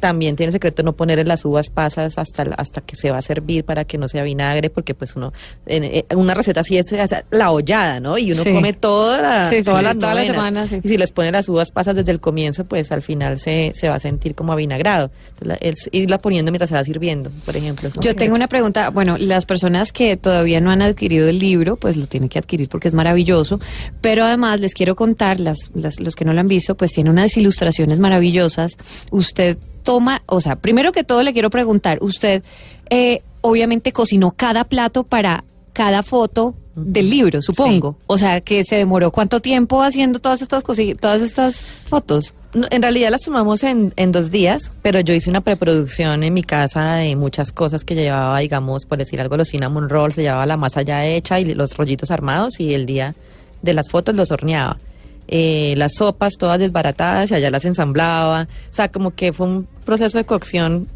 También 0.00 0.36
tiene 0.36 0.48
el 0.48 0.52
secreto 0.52 0.82
no 0.82 0.94
ponerle 0.94 1.24
las 1.24 1.44
uvas 1.44 1.70
pasas 1.70 2.18
hasta, 2.18 2.42
hasta 2.56 2.80
que 2.80 2.96
se 2.96 3.10
va 3.10 3.18
a 3.18 3.22
servir 3.22 3.64
para 3.64 3.84
que 3.84 3.98
no 3.98 4.08
sea 4.08 4.22
vinagre, 4.22 4.70
porque 4.70 4.94
pues 4.94 5.16
uno, 5.16 5.32
en, 5.66 5.84
en 5.84 6.04
una 6.18 6.34
receta 6.34 6.60
así 6.60 6.76
es, 6.78 6.92
es 6.92 7.10
la 7.30 7.50
hollada, 7.50 8.00
¿no? 8.00 8.16
Y 8.18 8.32
uno 8.32 8.42
Sí. 8.42 8.52
come 8.52 8.72
toda 8.72 9.20
la, 9.20 9.50
Sí, 9.50 9.62
todas 9.62 9.82
las 9.82 9.96
toda 9.98 10.14
la 10.14 10.20
novenas. 10.22 10.36
semana, 10.36 10.66
sí. 10.66 10.80
Y 10.82 10.88
si 10.88 10.96
les 10.98 11.10
pone 11.12 11.32
las 11.32 11.48
uvas 11.48 11.70
pasas 11.70 11.94
desde 11.96 12.10
el 12.12 12.20
comienzo, 12.20 12.64
pues 12.64 12.92
al 12.92 13.02
final 13.02 13.38
se, 13.38 13.72
se 13.74 13.88
va 13.88 13.96
a 13.96 14.00
sentir 14.00 14.34
como 14.34 14.52
avinagrado. 14.52 15.10
Entonces, 15.30 15.48
la- 15.48 15.54
es 15.60 15.88
irla 15.92 16.18
poniendo 16.18 16.50
mientras 16.52 16.70
se 16.70 16.76
va 16.76 16.84
sirviendo, 16.84 17.30
por 17.44 17.56
ejemplo. 17.56 17.88
Yo 18.00 18.14
tengo 18.14 18.34
una 18.34 18.48
pregunta, 18.48 18.90
bueno, 18.90 19.16
las 19.18 19.46
personas 19.46 19.92
que 19.92 20.16
todavía 20.16 20.60
no 20.60 20.70
han 20.70 20.82
adquirido 20.82 21.28
el 21.28 21.38
libro, 21.38 21.76
pues 21.76 21.96
lo 21.96 22.06
tienen 22.06 22.28
que 22.28 22.38
adquirir 22.38 22.68
porque 22.68 22.88
es 22.88 22.94
maravilloso, 22.94 23.60
pero 24.00 24.24
además 24.24 24.60
les 24.60 24.74
quiero 24.74 24.94
contar, 24.96 25.40
las, 25.40 25.70
las- 25.74 26.00
los 26.00 26.14
que 26.14 26.24
no 26.24 26.32
lo 26.32 26.40
han 26.40 26.48
visto, 26.48 26.76
pues 26.76 26.92
tiene 26.92 27.10
unas 27.10 27.36
ilustraciones 27.36 27.98
maravillosas. 27.98 28.76
Usted 29.10 29.58
toma, 29.88 30.20
o 30.26 30.42
sea, 30.42 30.56
primero 30.56 30.92
que 30.92 31.02
todo 31.02 31.22
le 31.22 31.32
quiero 31.32 31.48
preguntar, 31.48 31.96
usted 32.02 32.42
eh, 32.90 33.22
obviamente 33.40 33.90
cocinó 33.90 34.32
cada 34.32 34.64
plato 34.64 35.02
para 35.02 35.44
cada 35.72 36.02
foto 36.02 36.54
del 36.74 37.08
libro, 37.08 37.40
supongo. 37.40 37.96
O 38.06 38.18
sea, 38.18 38.42
que 38.42 38.64
se 38.64 38.76
demoró 38.76 39.10
cuánto 39.12 39.40
tiempo 39.40 39.80
haciendo 39.80 40.18
todas 40.18 40.42
estas 40.42 40.62
todas 41.00 41.22
estas 41.22 41.56
fotos. 41.56 42.34
No, 42.52 42.66
en 42.70 42.82
realidad 42.82 43.10
las 43.10 43.22
tomamos 43.22 43.62
en, 43.62 43.94
en 43.96 44.12
dos 44.12 44.30
días, 44.30 44.72
pero 44.82 45.00
yo 45.00 45.14
hice 45.14 45.30
una 45.30 45.40
preproducción 45.40 46.22
en 46.22 46.34
mi 46.34 46.42
casa 46.42 46.96
de 46.96 47.16
muchas 47.16 47.50
cosas 47.50 47.82
que 47.82 47.94
llevaba, 47.94 48.40
digamos, 48.40 48.84
por 48.84 48.98
decir 48.98 49.22
algo, 49.22 49.38
los 49.38 49.48
cinnamon 49.48 49.88
rolls, 49.88 50.16
se 50.16 50.22
llevaba 50.22 50.44
la 50.44 50.58
masa 50.58 50.82
ya 50.82 51.06
hecha 51.06 51.40
y 51.40 51.54
los 51.54 51.74
rollitos 51.78 52.10
armados 52.10 52.60
y 52.60 52.74
el 52.74 52.84
día 52.84 53.14
de 53.62 53.72
las 53.72 53.88
fotos 53.88 54.14
los 54.14 54.30
horneaba. 54.30 54.76
Eh, 55.28 55.74
las 55.76 55.94
sopas 55.94 56.38
todas 56.38 56.58
desbaratadas 56.58 57.30
y 57.30 57.34
allá 57.34 57.50
las 57.50 57.64
ensamblaba. 57.64 58.48
O 58.70 58.72
sea, 58.72 58.90
como 58.90 59.12
que 59.12 59.32
fue 59.32 59.46
un 59.46 59.68
proceso 59.84 60.18
de 60.18 60.24
cocción 60.24 60.88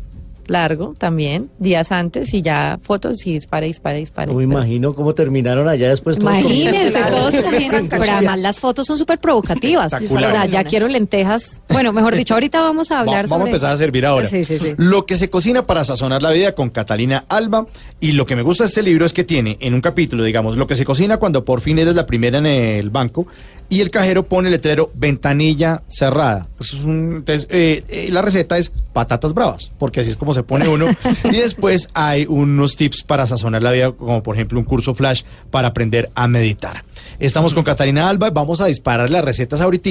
largo 0.47 0.95
también, 0.99 1.51
días 1.59 1.93
antes 1.93 2.33
y 2.35 2.43
ya 2.43 2.79
fotos 2.83 3.27
y 3.27 3.35
dispare, 3.35 3.67
dispare. 3.69 4.33
No 4.33 4.39
me 4.39 4.45
imagino 4.45 4.95
cómo 4.95 5.15
terminaron 5.15 5.69
allá 5.69 5.89
después 5.89 6.19
todos 6.19 6.33
Imagínense, 6.39 6.99
todos 7.11 7.35
comiendo. 7.37 7.89
Pero 7.99 8.13
además 8.13 8.39
las 8.41 8.61
fotos 8.61 8.87
son 8.87 8.99
súper 8.99 9.19
provocativas. 9.19 9.93
O 9.95 10.19
sea, 10.19 10.47
ya 10.47 10.65
quiero 10.65 10.89
lentejas. 10.89 11.61
Bueno, 11.69 11.93
mejor 11.93 12.15
dicho, 12.17 12.35
ahorita 12.35 12.61
vamos 12.61 12.91
a 12.91 12.95
Va- 12.95 13.01
hablar 13.01 13.29
vamos 13.29 13.47
a 13.47 13.49
empezar 13.51 13.73
a 13.73 13.77
servir 13.77 14.07
ahora. 14.07 14.27
Sí, 14.29 14.45
sí, 14.45 14.59
sí. 14.59 14.75
Lo 14.77 15.07
que 15.07 15.17
se 15.17 15.31
cocina 15.31 15.67
para 15.67 15.85
sazonar 15.85 16.23
la 16.23 16.31
vida 16.31 16.53
con 16.55 16.71
Catalina 16.71 17.25
Alba. 17.29 17.67
Y 18.01 18.13
lo 18.13 18.27
que 18.27 18.37
me 18.37 18.43
gusta 18.43 18.65
de 18.65 18.69
este 18.69 18.83
libro 18.83 19.07
es 19.07 19.13
que 19.13 19.25
tiene 19.25 19.57
en 19.61 19.75
un 19.75 19.81
capítulo, 19.81 20.25
digamos, 20.25 20.57
lo 20.57 20.67
que 20.67 20.77
se 20.77 20.85
cocina 20.85 21.17
cuando 21.19 21.45
por 21.45 21.61
fin 21.61 21.79
eres 21.79 21.95
la 21.95 22.07
primera 22.07 22.39
en 22.39 22.47
el 22.47 22.91
banco. 22.91 23.27
Y 23.69 23.81
el 23.81 23.91
cajero 23.91 24.25
pone 24.25 24.49
el 24.49 24.53
letrero 24.55 24.91
ventanilla 24.95 25.83
cerrada. 25.89 26.49
Eso 26.61 26.77
es 26.77 26.83
un- 26.85 27.15
entonces, 27.17 27.47
eh, 27.51 27.83
eh, 27.89 28.09
la 28.13 28.21
receta 28.21 28.59
es 28.59 28.71
patatas 28.93 29.35
bravas, 29.35 29.71
porque 29.79 30.01
así 30.01 30.11
es 30.11 30.17
como 30.17 30.33
se 30.35 30.43
pone 30.43 30.69
uno. 30.69 30.87
y 31.25 31.37
después 31.37 31.89
hay 31.95 32.27
unos 32.29 32.77
tips 32.77 33.03
para 33.03 33.27
sazonar 33.27 33.63
la 33.63 33.73
vida, 33.73 33.93
como 33.93 34.23
por 34.23 34.37
ejemplo 34.37 34.59
un 34.59 34.65
curso 34.65 34.95
flash 34.95 35.23
para 35.51 35.69
aprender 35.69 36.11
a 36.15 36.29
meditar. 36.29 36.85
Estamos 37.19 37.55
con 37.55 37.65
Catalina 37.65 38.09
Alba, 38.09 38.31
vamos 38.31 38.61
a 38.61 38.67
disparar 38.67 39.11
las 39.11 39.25
recetas 39.25 39.61
ahorita 39.61 39.83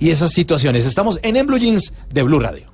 y 0.00 0.10
esas 0.10 0.32
situaciones. 0.32 0.86
Estamos 0.86 1.20
en 1.22 1.36
En 1.36 1.46
Blue 1.46 1.58
Jeans 1.58 1.92
de 2.12 2.22
Blue 2.22 2.40
Radio. 2.40 2.66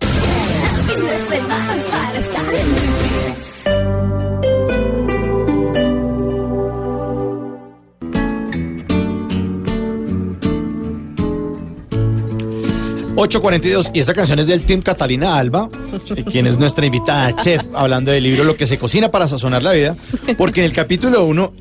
...8.42... 13.22 13.90
y 13.94 14.00
esta 14.00 14.14
canción 14.14 14.40
es 14.40 14.48
del 14.48 14.62
Team 14.62 14.82
Catalina 14.82 15.36
Alba... 15.36 15.68
eh, 16.16 16.24
...quien 16.24 16.48
es 16.48 16.58
nuestra 16.58 16.84
invitada 16.86 17.36
chef... 17.36 17.62
...hablando 17.72 18.10
del 18.10 18.24
libro 18.24 18.42
Lo 18.42 18.56
que 18.56 18.66
se 18.66 18.78
cocina 18.78 19.10
para 19.12 19.28
sazonar 19.28 19.62
la 19.62 19.72
vida... 19.72 19.96
...porque 20.36 20.60
en 20.60 20.66
el 20.66 20.72
capítulo 20.72 21.24
1... 21.24 21.52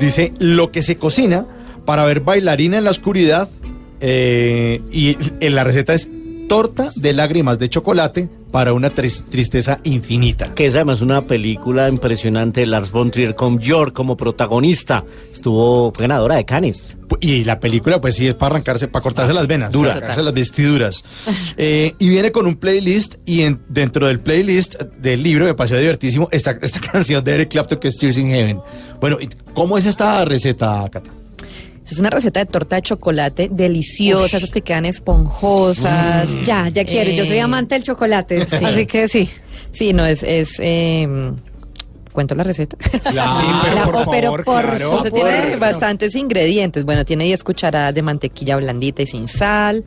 dice... 0.00 0.32
...lo 0.38 0.72
que 0.72 0.82
se 0.82 0.96
cocina... 0.96 1.46
...para 1.84 2.04
ver 2.04 2.20
bailarina 2.20 2.78
en 2.78 2.84
la 2.84 2.90
oscuridad... 2.90 3.50
eh, 4.00 4.80
...y 4.90 5.16
en 5.40 5.54
la 5.54 5.62
receta 5.62 5.92
es... 5.92 6.08
...torta 6.48 6.90
de 6.96 7.12
lágrimas 7.12 7.58
de 7.58 7.68
chocolate... 7.68 8.28
...para 8.52 8.72
una 8.72 8.88
tris- 8.90 9.24
tristeza 9.28 9.76
infinita... 9.84 10.54
Que 10.54 10.66
es 10.66 10.74
además 10.74 11.02
una 11.02 11.22
película 11.26 11.88
impresionante 11.88 12.60
de 12.60 12.66
Lars 12.66 12.90
von 12.90 13.10
Trier 13.10 13.34
con 13.34 13.58
Björk 13.58 13.92
como 13.92 14.16
protagonista. 14.16 15.04
Estuvo 15.32 15.92
ganadora 15.92 16.36
de 16.36 16.44
Cannes. 16.44 16.94
Y 17.20 17.44
la 17.44 17.60
película, 17.60 18.00
pues 18.00 18.14
sí, 18.14 18.26
es 18.26 18.34
para 18.34 18.54
arrancarse, 18.54 18.88
para 18.88 19.02
cortarse 19.02 19.34
las 19.34 19.46
venas, 19.46 19.72
Dura. 19.72 19.90
para 19.90 20.00
sacarse 20.00 20.22
las 20.22 20.32
vestiduras. 20.34 21.04
Eh, 21.58 21.94
y 21.98 22.08
viene 22.08 22.32
con 22.32 22.46
un 22.46 22.56
playlist, 22.56 23.16
y 23.24 23.42
en- 23.42 23.60
dentro 23.68 24.06
del 24.08 24.20
playlist 24.20 24.80
del 25.00 25.22
libro, 25.22 25.44
me 25.46 25.54
pareció 25.54 25.78
divertísimo, 25.78 26.28
esta, 26.32 26.52
esta 26.62 26.80
canción 26.92 27.22
de 27.24 27.34
Eric 27.34 27.50
Clapton 27.50 27.78
que 27.78 27.88
es 27.88 27.96
Tears 27.96 28.18
in 28.18 28.28
Heaven. 28.28 28.60
Bueno, 29.00 29.18
¿y 29.20 29.28
¿cómo 29.54 29.76
es 29.78 29.86
esta 29.86 30.24
receta, 30.24 30.86
Cata? 30.90 31.10
Es 31.90 31.98
una 31.98 32.10
receta 32.10 32.40
de 32.40 32.46
torta 32.46 32.76
de 32.76 32.82
chocolate 32.82 33.48
deliciosa, 33.50 34.38
esas 34.38 34.50
que 34.50 34.60
quedan 34.62 34.86
esponjosas. 34.86 36.34
Ya, 36.44 36.68
ya 36.68 36.84
quiero. 36.84 37.10
Yo 37.12 37.24
soy 37.24 37.36
Eh, 37.38 37.40
amante 37.42 37.74
del 37.76 37.84
chocolate. 37.84 38.46
sí. 38.58 38.64
Así 38.64 38.86
que 38.86 39.08
sí. 39.08 39.30
Sí, 39.70 39.92
no, 39.92 40.04
es... 40.06 40.22
es 40.22 40.58
eh, 40.60 41.32
¿Cuento 42.12 42.34
la 42.34 42.44
receta? 42.44 42.78
sí, 42.82 42.98
pero 43.02 43.74
La- 43.74 43.84
por 43.84 43.94
favor, 43.94 44.10
pero 44.10 44.30
por 44.32 44.44
claro. 44.44 44.78
supuesto. 44.78 45.10
Tiene 45.20 45.56
bastantes 45.58 46.14
ingredientes. 46.16 46.84
Bueno, 46.86 47.04
tiene 47.04 47.24
10 47.24 47.44
cucharadas 47.44 47.94
de 47.94 48.00
mantequilla 48.02 48.56
blandita 48.56 49.02
y 49.02 49.06
sin 49.06 49.28
sal. 49.28 49.84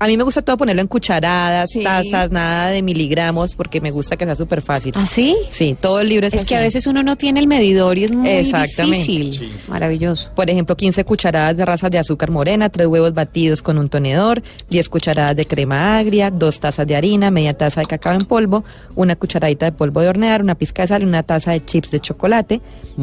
A 0.00 0.06
mí 0.06 0.16
me 0.16 0.22
gusta 0.22 0.42
todo 0.42 0.56
ponerlo 0.56 0.80
en 0.80 0.86
cucharadas, 0.86 1.70
Sí. 1.72 1.82
tazas, 1.82 2.30
nada 2.30 2.68
de 2.70 2.82
miligramos, 2.82 3.56
porque 3.56 3.80
me 3.80 3.90
gusta 3.90 4.16
que 4.16 4.24
sea 4.24 4.36
súper 4.36 4.62
fácil. 4.62 4.92
¿Ah, 4.94 5.06
sí? 5.06 5.36
Sí, 5.50 5.76
todo 5.80 6.00
el 6.00 6.08
libro 6.08 6.28
es 6.28 6.34
Es 6.34 6.44
que 6.44 6.54
a 6.54 6.60
veces 6.60 6.86
uno 6.86 7.02
no 7.02 7.16
tiene 7.16 7.40
el 7.40 7.48
medidor 7.48 7.98
y 7.98 8.04
es 8.04 8.14
muy 8.14 8.28
Exactamente. 8.28 8.98
difícil. 9.10 9.52
Maravilloso. 9.66 10.30
Por 10.36 10.48
ejemplo, 10.50 10.76
15 10.76 11.04
cucharadas 11.04 11.56
de 11.56 11.64
rasas 11.64 11.90
de 11.90 11.98
azúcar 11.98 12.30
morena, 12.30 12.68
3 12.68 12.86
huevos 12.86 13.12
batidos 13.12 13.60
con 13.60 13.76
un 13.76 13.88
tenedor, 13.88 14.40
10 14.70 14.88
cucharadas 14.88 15.34
de 15.34 15.46
crema 15.46 15.98
agria, 15.98 16.30
2 16.30 16.60
tazas 16.60 16.86
de 16.86 16.94
harina, 16.94 17.32
media 17.32 17.54
taza 17.54 17.80
de 17.80 17.86
cacao 17.86 18.14
en 18.14 18.24
polvo, 18.24 18.62
una 18.94 19.16
cucharadita 19.16 19.66
de 19.66 19.72
polvo 19.72 20.00
de 20.00 20.08
hornear, 20.10 20.42
una 20.42 20.54
pizca 20.54 20.82
de 20.82 20.88
sal 20.88 21.02
y 21.02 21.06
una 21.06 21.24
taza 21.24 21.50
de 21.50 21.64
chips 21.64 21.90
de 21.90 21.98
chocolate. 22.00 22.60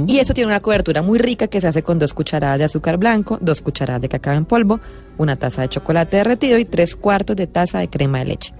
Y 0.07 0.19
eso 0.19 0.33
tiene 0.33 0.47
una 0.47 0.61
cobertura 0.61 1.01
muy 1.01 1.19
rica 1.19 1.47
que 1.47 1.59
se 1.59 1.67
hace 1.67 1.83
con 1.83 1.99
2 1.99 2.13
cucharadas 2.13 2.57
de 2.59 2.63
azúcar 2.65 2.95
blanco, 2.97 3.37
2 3.41 3.61
cucharadas 3.61 4.01
de 4.01 4.07
cacao 4.07 4.33
en 4.33 4.45
polvo, 4.45 4.79
una 5.17 5.35
taza 5.35 5.61
de 5.61 5.69
chocolate 5.69 6.17
derretido 6.17 6.57
y 6.57 6.65
3 6.65 6.95
cuartos 6.95 7.35
de 7.35 7.47
taza 7.47 7.79
de 7.79 7.89
crema 7.89 8.19
de 8.19 8.25
leche. 8.25 8.53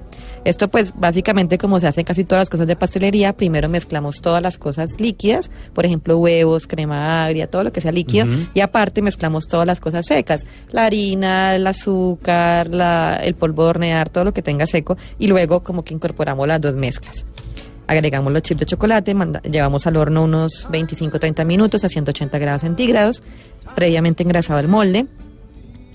Esto 0.46 0.68
pues 0.68 0.94
básicamente 0.96 1.58
como 1.58 1.80
se 1.80 1.88
hace 1.88 2.02
en 2.02 2.06
casi 2.06 2.24
todas 2.24 2.44
las 2.44 2.50
cosas 2.52 2.68
de 2.68 2.76
pastelería, 2.76 3.34
primero 3.34 3.68
mezclamos 3.68 4.22
todas 4.22 4.44
las 4.44 4.60
cosas 4.60 5.00
líquidas, 5.00 5.50
por 5.74 5.86
ejemplo 5.88 6.18
huevos, 6.20 6.68
crema 6.68 7.26
agria, 7.26 7.48
todo 7.50 7.64
lo 7.64 7.74
que 7.74 7.82
sea 7.82 7.92
líquido, 7.92 8.28
y 8.54 8.60
aparte 8.60 9.02
mezclamos 9.02 9.48
todas 9.48 9.66
las 9.66 9.80
cosas 9.80 10.06
secas, 10.06 10.46
la 10.72 10.86
harina, 10.86 11.56
el 11.56 11.66
azúcar, 11.66 12.68
la- 12.70 13.20
el 13.24 13.34
polvo 13.34 13.64
de 13.64 13.70
hornear, 13.72 14.08
todo 14.10 14.24
lo 14.24 14.34
que 14.36 14.44
tenga 14.44 14.68
seco, 14.68 14.98
y 15.18 15.26
luego 15.28 15.64
como 15.64 15.84
que 15.84 15.96
incorporamos 15.96 16.48
las 16.48 16.62
dos 16.62 16.76
mezclas. 16.76 17.26
Agregamos 17.88 18.32
los 18.32 18.42
chips 18.44 18.60
de 18.60 18.66
chocolate, 18.68 19.16
manda- 19.16 19.42
llevamos 19.42 19.88
al 19.88 19.98
horno 19.98 20.24
unos 20.24 20.68
25-30 20.70 21.44
minutos 21.44 21.84
a 21.84 21.90
180 21.90 22.38
grados 22.38 22.62
centígrados, 22.62 23.24
previamente 23.74 24.22
engrasado 24.22 24.60
el 24.60 24.68
molde, 24.68 25.08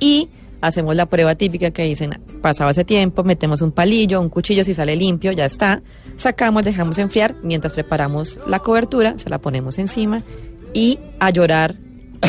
y 0.01 0.29
hacemos 0.61 0.95
la 0.97 1.07
prueba 1.07 1.35
típica 1.35 1.71
que 1.71 1.85
dicen, 1.85 2.21
pasado 2.41 2.71
ese 2.71 2.85
tiempo, 2.85 3.25
metemos 3.25 3.63
un 3.63 3.73
palillo, 3.73 4.21
un 4.21 4.29
cuchillo, 4.29 4.65
si 4.65 4.75
sale 4.75 4.97
limpio, 4.97 5.33
ya 5.33 5.47
está, 5.47 5.83
sacamos, 6.17 6.65
dejamos 6.65 6.99
enfriar, 6.99 7.35
mientras 7.43 7.73
preparamos 7.73 8.39
la 8.47 8.61
cobertura, 8.61 9.19
se 9.19 9.31
la 9.31 9.39
ponemos 9.39 9.79
encima 9.79 10.23
y 10.73 10.99
a 11.19 11.31
llorar 11.31 11.77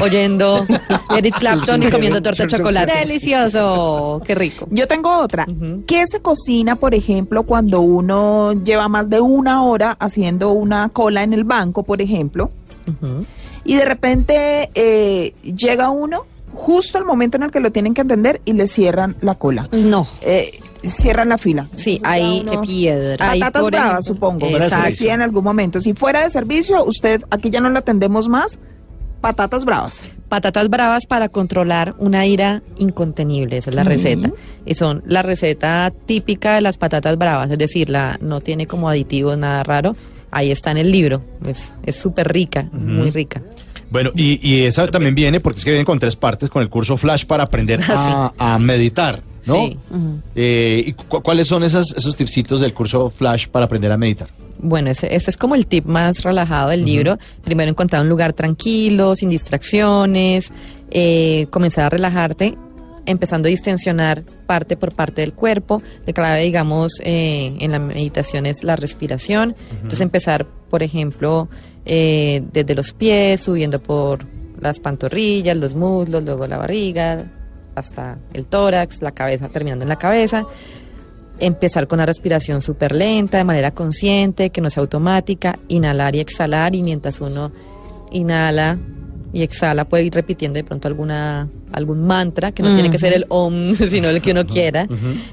oyendo 0.02 0.66
Eric 1.18 1.40
Clapton 1.40 1.84
y 1.84 1.90
comiendo 1.90 2.22
torta 2.22 2.44
de 2.44 2.50
chocolate. 2.50 2.94
Delicioso. 3.00 4.22
Qué 4.26 4.36
rico. 4.36 4.68
Yo 4.72 4.88
tengo 4.88 5.18
otra. 5.18 5.46
Ujú. 5.48 5.84
¿Qué 5.86 6.06
se 6.08 6.22
cocina, 6.22 6.76
por 6.76 6.96
ejemplo, 6.96 7.44
cuando 7.44 7.82
uno 7.82 8.54
lleva 8.64 8.88
más 8.88 9.10
de 9.10 9.20
una 9.20 9.64
hora 9.64 9.98
haciendo 10.00 10.52
una 10.52 10.90
cola 10.90 11.24
en 11.24 11.34
el 11.34 11.44
banco, 11.44 11.84
por 11.84 12.02
ejemplo, 12.02 12.50
y 13.64 13.76
de 13.76 13.86
repente 13.86 14.72
eh, 14.74 15.34
llega 15.44 15.90
uno 15.90 16.26
justo 16.54 16.98
al 16.98 17.06
momento 17.06 17.38
en 17.38 17.44
el 17.44 17.52
que 17.52 17.60
lo 17.60 17.72
tienen 17.72 17.94
que 17.94 18.02
atender 18.02 18.42
y 18.46 18.54
le 18.54 18.68
cierran 18.68 19.16
la 19.22 19.36
cola? 19.36 19.68
No. 19.72 20.08
Eh, 20.22 20.52
cierran 20.84 21.30
la 21.30 21.38
fila. 21.38 21.70
Sí, 21.76 21.98
Entonces 21.98 22.04
ahí- 22.22 22.46
uno- 22.48 22.62
piedra. 22.62 23.28
Patatas 23.30 23.66
bravas, 23.66 24.06
supongo. 24.06 24.48
Exacto. 24.48 25.04
En 25.06 25.22
algún 25.22 25.44
momento. 25.44 25.80
Si 25.82 25.94
fuera 25.94 26.22
de 26.24 26.30
servicio, 26.30 26.84
usted, 26.86 27.22
aquí 27.30 27.50
ya 27.50 27.62
no 27.62 27.70
lo 27.70 27.80
atendemos 27.80 28.28
más, 28.28 28.60
patatas 29.22 29.66
bravas. 29.66 30.10
Patatas 30.30 30.70
bravas 30.70 31.06
para 31.06 31.30
controlar 31.30 31.94
una 32.00 32.26
ira 32.26 32.64
incontenible, 32.78 33.58
esa 33.58 33.70
es 33.70 33.76
la 33.76 33.84
receta. 33.84 34.32
Y 34.66 34.76
son 34.76 35.04
la 35.06 35.22
receta 35.22 35.92
típica 36.06 36.56
de 36.56 36.62
las 36.62 36.78
patatas 36.78 37.18
bravas, 37.18 37.52
es 37.52 37.58
decir, 37.58 37.90
la 37.90 38.18
no 38.22 38.40
tiene 38.42 38.66
como 38.66 38.88
aditivos, 38.90 39.38
nada 39.38 39.64
raro. 39.64 39.96
Ahí 40.32 40.50
está 40.50 40.72
en 40.72 40.78
el 40.78 40.92
libro, 40.92 41.22
es 41.46 41.74
es 41.84 41.98
súper 41.98 42.32
rica, 42.32 42.70
muy 42.72 43.12
rica. 43.12 43.42
Bueno, 43.92 44.10
y, 44.16 44.40
y 44.48 44.62
esa 44.64 44.88
también 44.88 45.14
viene 45.14 45.40
porque 45.40 45.60
es 45.60 45.66
que 45.66 45.72
viene 45.72 45.86
con 45.86 46.00
tres 46.00 46.16
partes 46.16 46.50
con 46.50 46.62
el 46.64 46.70
curso 46.70 46.98
Flash 46.98 47.26
para 47.26 47.44
aprender 47.44 47.80
a, 47.90 48.32
a 48.40 48.58
meditar, 48.58 49.22
¿no? 49.46 49.56
Sí. 49.56 49.78
Eh, 50.36 50.84
¿Y 50.88 50.94
cu- 50.94 51.22
cuáles 51.22 51.48
son 51.48 51.64
esas, 51.64 51.92
esos 51.96 52.16
tipsitos 52.16 52.62
del 52.62 52.74
curso 52.74 53.10
Flash 53.10 53.48
para 53.48 53.66
aprender 53.66 53.92
a 53.92 53.98
meditar? 53.98 54.30
Bueno, 54.64 54.90
ese, 54.92 55.14
ese 55.14 55.30
es 55.32 55.38
como 55.38 55.56
el 55.56 55.66
tip 55.68 55.86
más 55.88 56.24
relajado 56.24 56.70
del 56.70 56.86
libro. 56.86 57.18
Primero 57.44 57.70
encontrar 57.72 58.02
un 58.04 58.10
lugar 58.10 58.32
tranquilo, 58.34 59.16
sin 59.16 59.28
distracciones, 59.76 60.52
eh, 60.92 61.48
comenzar 61.50 61.86
a 61.86 61.90
relajarte, 61.90 62.56
empezando 63.06 63.48
a 63.48 63.50
distensionar 63.50 64.24
parte 64.46 64.78
por 64.78 64.94
parte 64.94 65.22
del 65.22 65.34
cuerpo. 65.34 65.82
La 66.06 66.14
clave, 66.14 66.44
digamos, 66.44 66.94
eh, 67.04 67.56
en 67.60 67.72
la 67.72 67.80
meditación 67.80 68.46
es 68.46 68.64
la 68.64 68.76
respiración. 68.76 69.56
Entonces 69.72 70.02
empezar, 70.02 70.46
por 70.70 70.84
ejemplo, 70.84 71.50
eh, 71.86 72.44
desde 72.52 72.76
los 72.76 72.94
pies, 72.94 73.42
subiendo 73.42 73.82
por 73.82 74.26
las 74.60 74.80
pantorrillas, 74.80 75.58
los 75.58 75.76
muslos, 75.76 76.24
luego 76.24 76.46
la 76.48 76.58
barriga, 76.58 77.26
hasta 77.76 78.18
el 78.34 78.46
tórax, 78.46 79.02
la 79.02 79.12
cabeza, 79.12 79.50
terminando 79.50 79.84
en 79.84 79.90
la 79.90 79.98
cabeza 79.98 80.46
empezar 81.40 81.88
con 81.88 81.98
una 81.98 82.06
respiración 82.06 82.62
súper 82.62 82.94
lenta, 82.94 83.40
de 83.40 83.44
manera 83.44 83.72
consciente, 83.72 84.52
que 84.52 84.62
no 84.62 84.70
sea 84.70 84.82
automática, 84.82 85.58
inhalar 85.68 86.16
y 86.16 86.20
exhalar, 86.20 86.76
y 86.76 86.84
mientras 86.84 87.20
uno 87.20 87.52
inhala 88.12 88.78
y 89.34 89.44
exhala 89.44 89.86
puede 89.86 90.06
ir 90.06 90.14
repitiendo 90.14 90.58
de 90.58 90.64
pronto 90.64 90.88
alguna 90.88 91.48
algún 91.72 92.06
mantra, 92.06 92.52
que 92.52 92.64
no 92.64 92.74
tiene 92.74 92.90
que 92.90 93.00
ser 93.00 93.14
el 93.14 93.26
om, 93.30 93.74
sino 93.90 94.10
el 94.10 94.22
que 94.22 94.32
uno 94.32 94.46
quiera. 94.46 94.88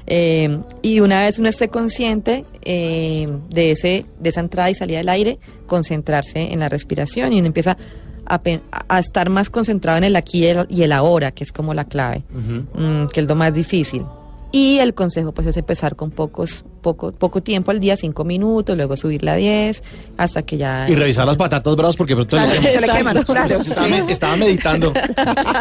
Eh, 0.07 0.59
y 0.81 0.99
una 1.01 1.21
vez 1.21 1.37
uno 1.37 1.49
esté 1.49 1.67
consciente 1.67 2.45
eh, 2.63 3.27
de, 3.49 3.71
ese, 3.71 4.05
de 4.19 4.29
esa 4.29 4.39
entrada 4.39 4.69
y 4.69 4.75
salida 4.75 4.99
del 4.99 5.09
aire, 5.09 5.39
concentrarse 5.67 6.53
en 6.53 6.59
la 6.59 6.69
respiración 6.69 7.33
y 7.33 7.39
uno 7.39 7.47
empieza 7.47 7.77
a, 8.25 8.99
estar 8.99 9.29
más 9.29 9.49
concentrado 9.49 9.97
en 9.97 10.03
el 10.05 10.15
aquí 10.15 10.45
y 10.45 10.47
el, 10.47 10.65
y 10.69 10.83
el 10.83 10.91
ahora, 10.91 11.31
que 11.31 11.43
es 11.43 11.51
como 11.51 11.73
la 11.73 11.85
clave, 11.85 12.23
mm, 12.29 13.07
que 13.07 13.21
es 13.21 13.27
lo 13.27 13.35
más 13.35 13.53
difícil. 13.53 14.05
Y 14.51 14.79
el 14.79 14.95
consejo 14.95 15.31
pues 15.31 15.45
es 15.45 15.57
empezar 15.57 15.95
con 15.95 16.09
pocos, 16.09 16.65
poco, 16.81 17.11
poco 17.11 17.41
tiempo 17.41 17.69
al 17.69 17.79
día, 17.79 17.95
cinco 17.95 18.23
minutos, 18.23 18.75
luego 18.75 18.97
subirla 18.97 19.33
a 19.33 19.35
10, 19.35 19.83
hasta 20.17 20.41
que 20.41 20.57
ya... 20.57 20.87
Y 20.89 20.95
revisar 20.95 21.27
las 21.27 21.37
patatas 21.37 21.75
bravas 21.75 21.95
porque 21.95 22.15
pronto 22.15 22.35
le- 22.39 22.59
se 22.59 22.81
le 22.81 22.87
queman, 22.87 23.21
claro. 23.23 23.61
estaba, 23.61 23.97
estaba 24.09 24.35
meditando. 24.37 24.91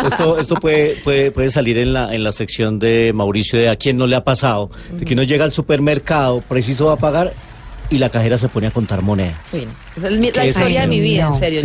Esto, 0.07 0.38
esto 0.38 0.54
puede, 0.54 0.95
puede, 1.04 1.30
puede 1.33 1.50
salir 1.50 1.76
en 1.78 1.92
la, 1.92 2.14
en 2.14 2.25
la 2.25 2.33
sección 2.33 2.78
de 2.78 3.12
Mauricio 3.14 3.59
de 3.59 3.68
a 3.68 3.76
quién 3.76 3.99
no 3.99 4.07
le 4.07 4.16
ha 4.16 4.25
pasado, 4.25 4.71
de 4.92 5.04
que 5.04 5.12
uno 5.12 5.23
llega 5.23 5.45
al 5.45 5.52
supermercado, 5.52 6.40
preciso 6.49 6.87
va 6.87 6.95
a 6.95 6.97
pagar 6.97 7.33
y 7.90 7.99
la 7.99 8.09
cajera 8.11 8.37
se 8.38 8.49
pone 8.49 8.66
a 8.66 8.71
contar 8.71 9.02
monedas. 9.02 9.37
Sí, 9.47 9.66
esa 9.97 10.09
es 10.09 10.18
mi- 10.18 10.26
la 10.26 10.33
¿Qué 10.42 10.49
es 10.49 10.57
historia 10.57 10.80
de 10.83 10.87
mi 10.88 11.00
vida, 11.00 11.26
en 11.28 11.35
serio. 11.35 11.61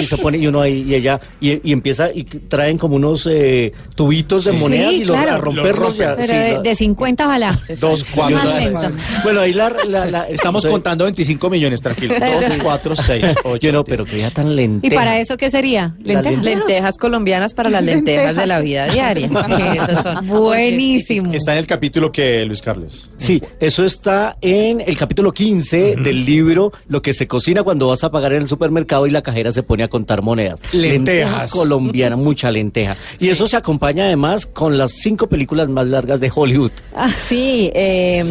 Y 0.00 0.06
se 0.06 0.16
pone 0.18 0.38
y 0.38 0.46
uno 0.46 0.60
ahí 0.60 0.84
y 0.88 0.94
ella 0.94 1.20
y, 1.40 1.68
y 1.68 1.72
empieza 1.72 2.10
y 2.12 2.24
traen 2.24 2.78
como 2.78 2.96
unos 2.96 3.26
eh, 3.30 3.72
tubitos 3.94 4.44
de 4.44 4.52
monedas 4.52 4.90
Sí, 4.90 4.96
y 5.00 5.04
los, 5.04 5.16
claro. 5.16 5.32
a 5.34 5.38
romperlos 5.38 5.88
Los 5.90 5.96
ya. 5.98 6.14
Pero 6.16 6.28
sí, 6.28 6.32
de, 6.36 6.58
de 6.62 6.74
50 6.74 7.26
ojalá. 7.26 7.60
Dos, 7.80 8.04
cuatro. 8.14 8.38
Bueno, 9.24 9.40
ahí 9.40 9.52
la, 9.52 9.70
la- 9.88 10.06
la- 10.06 10.28
Estamos 10.28 10.60
entonces, 10.64 10.70
contando 10.70 11.04
25 11.04 11.50
millones, 11.50 11.80
tranquilo. 11.80 12.14
2, 12.18 12.62
4, 12.62 12.96
6, 12.96 13.24
8. 13.44 13.56
Yo 13.60 13.72
no, 13.72 13.84
pero 13.84 14.04
que 14.04 14.18
ya 14.18 14.30
tan 14.30 14.54
lenta. 14.56 14.86
¿Y 14.86 14.90
para 14.90 15.18
eso 15.18 15.36
qué 15.36 15.50
sería? 15.50 15.94
¿Lentejas? 16.02 16.44
Lentejas 16.44 16.96
colombianas 16.96 17.54
para 17.54 17.70
las 17.70 17.82
lentejas 17.82 18.36
de 18.36 18.46
la 18.46 18.60
vida 18.60 18.86
diaria. 18.86 19.28
que 19.56 19.72
esas 19.72 20.02
son- 20.02 20.26
Buenísimo. 20.26 21.32
Está 21.32 21.52
en 21.52 21.58
el 21.58 21.66
capítulo 21.66 22.10
que 22.12 22.44
Luis 22.44 22.62
Carlos. 22.62 23.08
Sí, 23.16 23.42
eso 23.60 23.84
está 23.84 24.36
en 24.40 24.80
el 24.80 24.96
capítulo 24.96 25.17
15 25.32 25.96
del 25.96 26.24
libro 26.24 26.72
Lo 26.88 27.02
que 27.02 27.12
se 27.12 27.26
cocina 27.26 27.62
cuando 27.62 27.88
vas 27.88 28.04
a 28.04 28.10
pagar 28.10 28.32
en 28.32 28.42
el 28.42 28.48
supermercado 28.48 29.06
y 29.06 29.10
la 29.10 29.22
cajera 29.22 29.52
se 29.52 29.62
pone 29.62 29.82
a 29.82 29.88
contar 29.88 30.22
monedas. 30.22 30.60
Lentejas. 30.72 31.50
colombiana, 31.50 32.16
mucha 32.16 32.50
lenteja. 32.50 32.96
Y 33.18 33.28
eso 33.28 33.46
se 33.46 33.56
acompaña 33.56 34.04
además 34.04 34.46
con 34.46 34.78
las 34.78 34.92
cinco 34.92 35.26
películas 35.26 35.68
más 35.68 35.86
largas 35.86 36.20
de 36.20 36.30
Hollywood. 36.34 36.70
Sí, 37.16 37.70
eh, 37.74 38.24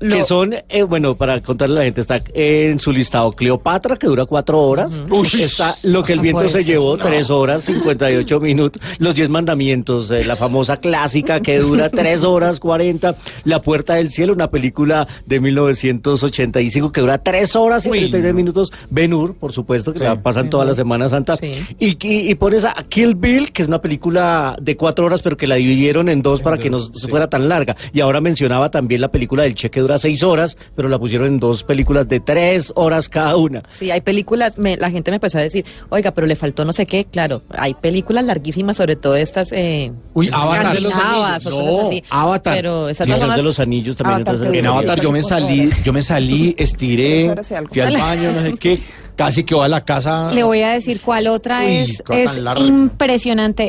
lo- 0.00 0.16
Que 0.16 0.22
son, 0.22 0.54
eh, 0.68 0.82
bueno, 0.82 1.14
para 1.16 1.40
contarle 1.42 1.76
a 1.76 1.78
la 1.80 1.84
gente, 1.84 2.00
está 2.00 2.20
en 2.34 2.78
su 2.78 2.92
listado 2.92 3.30
Cleopatra, 3.32 3.96
que 3.96 4.06
dura 4.06 4.24
cuatro 4.26 4.60
horas. 4.60 5.02
Está 5.34 5.76
Lo 5.82 6.02
que 6.02 6.12
el 6.12 6.20
viento 6.20 6.42
se 6.48 6.58
ser, 6.58 6.64
llevó, 6.64 6.96
tres 6.96 7.30
horas, 7.30 7.62
58 7.64 8.40
minutos. 8.40 8.80
Los 8.98 9.14
diez 9.14 9.28
mandamientos, 9.28 10.10
eh, 10.10 10.24
la 10.24 10.36
famosa 10.36 10.78
clásica 10.78 11.40
que 11.40 11.58
dura 11.58 11.88
tres 11.90 12.24
horas, 12.24 12.60
40. 12.60 13.14
La 13.44 13.60
puerta 13.62 13.94
del 13.94 14.10
cielo, 14.10 14.32
una 14.32 14.50
película 14.50 15.06
de 15.26 15.40
1985 15.40 16.92
que 16.92 17.00
dura 17.00 17.18
tres 17.18 17.54
horas 17.56 17.86
y 17.86 17.90
Uy, 17.90 17.98
39 18.00 18.28
no. 18.32 18.36
minutos. 18.36 18.72
Ben 18.90 19.12
Hur, 19.12 19.34
por 19.34 19.52
supuesto, 19.52 19.92
que 19.92 19.98
Sí. 20.00 20.04
la 20.04 20.20
pasan 20.22 20.50
toda 20.50 20.64
la 20.64 20.74
Semana 20.74 21.08
Santa. 21.08 21.36
Sí. 21.36 21.52
Y, 21.78 21.88
y, 22.06 22.30
y 22.30 22.34
pones 22.34 22.64
a 22.64 22.74
Kill 22.88 23.14
Bill, 23.14 23.52
que 23.52 23.62
es 23.62 23.68
una 23.68 23.80
película 23.80 24.56
de 24.60 24.76
cuatro 24.76 25.06
horas, 25.06 25.20
pero 25.22 25.36
que 25.36 25.46
la 25.46 25.56
dividieron 25.56 26.08
en 26.08 26.22
dos 26.22 26.40
para 26.40 26.58
que 26.58 26.70
no 26.70 26.78
fuera 27.08 27.28
tan 27.28 27.48
larga. 27.48 27.76
Y 27.92 28.00
ahora 28.00 28.20
mencionaba 28.20 28.70
también 28.70 29.00
la 29.00 29.08
película 29.08 29.42
del 29.44 29.54
Che 29.54 29.70
que 29.70 29.80
dura 29.88 29.98
seis 29.98 30.22
horas, 30.22 30.56
pero 30.76 30.88
la 30.88 30.98
pusieron 30.98 31.26
en 31.28 31.40
dos 31.40 31.64
películas 31.64 32.06
de 32.08 32.20
tres 32.20 32.72
horas 32.76 33.08
cada 33.08 33.36
una. 33.36 33.62
Sí, 33.68 33.90
hay 33.90 34.02
películas, 34.02 34.58
me- 34.58 34.76
la 34.76 34.90
gente 34.90 35.10
me 35.10 35.16
empezó 35.16 35.38
a 35.38 35.42
decir, 35.42 35.64
oiga, 35.88 36.10
pero 36.12 36.26
le 36.26 36.36
faltó 36.36 36.64
no 36.64 36.72
sé 36.72 36.84
qué. 36.86 37.06
Claro, 37.06 37.42
hay 37.50 37.74
películas 37.74 38.24
larguísimas, 38.24 38.76
sobre 38.76 38.96
todo 38.96 39.16
estas 39.16 39.50
eh, 39.52 39.90
Uy, 40.14 40.28
Avatar. 40.32 40.76
escandinavas 40.76 41.46
o 41.46 41.50
No, 41.50 41.56
cosas 41.66 41.86
así. 41.88 42.04
Avatar. 42.10 42.54
Pero 42.56 42.88
esas 42.88 43.08
no 43.08 43.18
Señor 43.18 43.36
de 43.36 43.42
los 43.42 43.58
Anillos 43.60 43.96
también. 43.96 44.28
Avatar, 44.28 44.54
En 44.54 44.66
Avatar 44.66 45.00
yo 45.00 45.10
me 45.12 45.22
salí, 45.22 45.70
yo 45.84 45.92
me 45.92 46.02
salí, 46.02 46.54
estiré, 46.58 47.34
fui 47.70 47.80
al 47.80 47.96
baño, 47.96 48.32
no 48.32 48.42
sé 48.42 48.52
qué, 48.54 48.78
casi 49.18 49.44
que 49.44 49.54
voy 49.54 49.66
a 49.66 49.68
la 49.68 49.84
casa. 49.84 50.30
Le 50.32 50.42
voy 50.44 50.62
a 50.62 50.70
decir 50.70 51.00
cuál 51.04 51.26
otra 51.26 51.60
Uy, 51.66 51.76
es, 51.76 52.02
es 52.08 52.40
impresionante. 52.56 53.64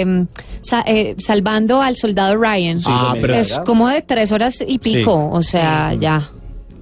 eh, 0.00 0.24
sa- 0.62 0.82
eh, 0.86 1.14
salvando 1.18 1.80
al 1.82 1.96
soldado 1.96 2.34
Ryan. 2.36 2.78
Ah, 2.86 3.14
pero- 3.20 3.34
es 3.34 3.58
como 3.60 3.88
de 3.88 4.02
tres 4.02 4.32
horas 4.32 4.64
y 4.66 4.78
pico. 4.78 5.28
O 5.30 5.42
sea, 5.42 5.94
ya. 5.94 6.28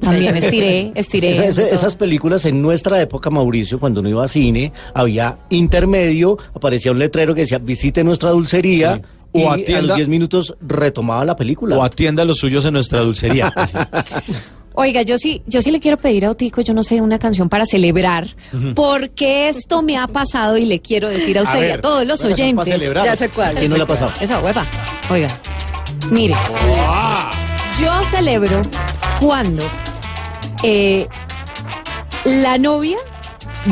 También 0.01 0.37
estiré, 0.37 0.93
estiré. 0.95 1.33
Esa- 1.33 1.45
esa- 1.47 1.63
todo. 1.65 1.75
esas 1.75 1.95
películas 1.97 2.45
en 2.45 2.63
nuestra 2.63 3.01
época, 3.01 3.31
Mauricio, 3.31 3.81
cuando 3.81 4.01
uno 4.01 4.09
iba 4.11 4.25
a 4.25 4.29
cine, 4.29 4.73
había 4.95 5.39
intermedio, 5.51 6.39
aparecía 6.55 6.93
un 6.93 6.99
letrero 6.99 7.35
que 7.35 7.43
decía 7.43 7.59
visite 7.59 8.05
nuestra 8.05 8.31
dulcería. 8.31 8.95
Sí. 8.97 9.03
O 9.37 9.57
y 9.57 9.73
a 9.73 9.83
los 9.83 9.97
10 9.97 10.07
minutos 10.07 10.55
retomaba 10.61 11.25
la 11.25 11.35
película. 11.35 11.77
O 11.77 11.83
atienda 11.83 12.25
los 12.25 12.39
suyos 12.39 12.65
en 12.67 12.75
nuestra 12.75 13.01
dulcería. 13.01 13.53
Oiga, 14.77 15.03
yo 15.03 15.19
sí, 15.19 15.43
yo 15.47 15.63
sí 15.63 15.71
le 15.71 15.79
quiero 15.79 15.97
pedir 15.99 16.27
a 16.27 16.31
Otico, 16.31 16.61
yo 16.61 16.75
no 16.75 16.83
sé, 16.83 17.01
una 17.01 17.19
canción 17.19 17.49
para 17.49 17.65
celebrar, 17.65 18.27
porque 18.75 19.49
esto 19.49 19.83
me 19.83 19.97
ha 19.97 20.09
pasado 20.09 20.57
y 20.57 20.65
le 20.65 20.81
quiero 20.81 21.09
decir 21.09 21.39
a 21.39 21.43
usted 21.43 21.59
y 21.59 21.63
ver, 21.63 21.79
a 21.79 21.81
todos 21.81 22.05
los 22.05 22.21
canción 22.21 22.57
para 22.57 22.63
oyentes. 22.63 22.81
celebrar. 22.81 23.05
Ya 23.05 23.17
sé 23.17 23.29
cuál. 23.29 23.55
¿Quién 23.55 23.71
no 23.71 23.77
le 23.77 23.85
ha 23.85 23.87
pasado? 23.87 24.13
Esa 24.21 24.41
hueva. 24.41 24.65
Oiga, 25.11 25.29
mire. 26.11 26.35
Yo 27.81 27.89
celebro 28.11 28.63
cuando 29.21 29.65
eh, 30.65 31.07
la 32.25 32.59
novia 32.59 32.97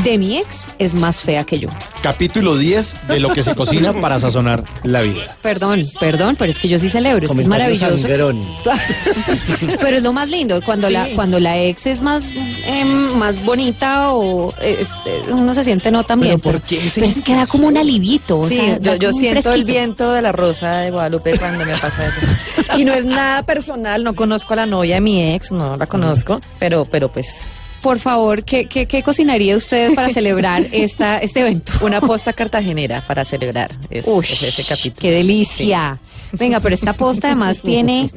de 0.05 0.19
mi 0.19 0.39
ex 0.39 0.71
es 0.79 0.95
más 0.95 1.21
fea 1.21 1.45
que 1.45 1.59
yo. 1.59 1.69
Capítulo 2.03 2.57
10 2.57 3.09
de 3.09 3.21
lo 3.21 3.33
que 3.33 3.43
se 3.43 3.55
cocina 3.55 3.93
para 3.93 4.19
sazonar 4.19 4.65
la 4.83 5.03
vida. 5.03 5.23
Perdón, 5.43 5.83
perdón, 6.01 6.37
pero 6.39 6.51
es 6.51 6.59
que 6.59 6.69
yo 6.69 6.79
sí 6.79 6.89
celebro, 6.89 7.27
es 7.27 7.33
que 7.33 7.41
es 7.43 7.47
maravilloso. 7.47 8.07
Pero 9.81 9.97
es 9.97 10.03
lo 10.03 10.13
más 10.13 10.29
lindo, 10.31 10.61
cuando 10.63 10.91
la 10.91 11.09
cuando 11.15 11.39
la 11.39 11.59
ex 11.59 11.87
es 11.87 12.01
más 12.03 12.25
em, 12.65 13.13
más 13.19 13.45
bonita 13.45 14.13
o 14.13 14.53
es- 14.61 14.89
uno 15.31 15.55
se 15.55 15.65
siente 15.65 15.91
no 15.91 16.05
tan 16.05 16.21
bien. 16.21 16.41
¿por 16.41 16.61
qué 16.63 16.81
Pero 16.95 17.07
es 17.07 17.21
que 17.21 17.35
da 17.35 17.47
como 17.47 17.69
un 17.69 17.77
alivito. 17.77 18.39
o 18.41 18.49
Sí, 18.49 18.57
sea, 18.57 18.97
yo, 18.97 19.13
siento 19.13 19.53
el 19.53 19.65
viento 19.65 20.13
de 20.13 20.23
la 20.23 20.33
rosa 20.33 20.79
de 20.79 20.91
Guadalupe 20.91 21.39
cuando 21.39 21.65
me 21.65 21.77
pasa 21.77 22.07
eso. 22.07 22.21
Y 22.77 22.85
no 22.85 22.93
es 22.95 23.05
nada 23.05 23.43
personal, 23.43 24.03
no 24.03 24.15
conozco 24.15 24.55
a 24.55 24.57
la 24.57 24.67
novia 24.67 24.95
de 24.97 25.01
mi 25.01 25.35
ex, 25.35 25.53
no 25.53 25.77
la 25.77 25.87
conozco, 25.87 26.41
pero, 26.59 26.85
pero 26.87 27.11
pues 27.13 27.29
Por 27.83 27.99
favor, 27.99 28.45
¿qué, 28.45 28.67
qué, 28.67 28.87
qué 28.87 29.03
cocinaría 29.03 29.57
usted 29.57 29.95
para 29.95 30.09
celebrar 30.13 30.65
esta, 30.73 31.19
este 31.19 31.41
evento? 31.41 31.73
una 31.83 32.01
posta 32.01 32.33
cartagenera 32.33 33.05
para 33.05 33.25
celebrar 33.25 33.71
es, 33.91 34.07
Uy, 34.07 34.25
es 34.31 34.43
ese 34.43 34.63
capítulo. 34.65 35.01
qué 35.01 35.11
delicia. 35.11 35.99
Venga, 36.33 36.61
pero 36.61 36.75
esta 36.75 36.93
posta 36.93 37.27
además 37.29 37.61
tiene, 37.65 38.09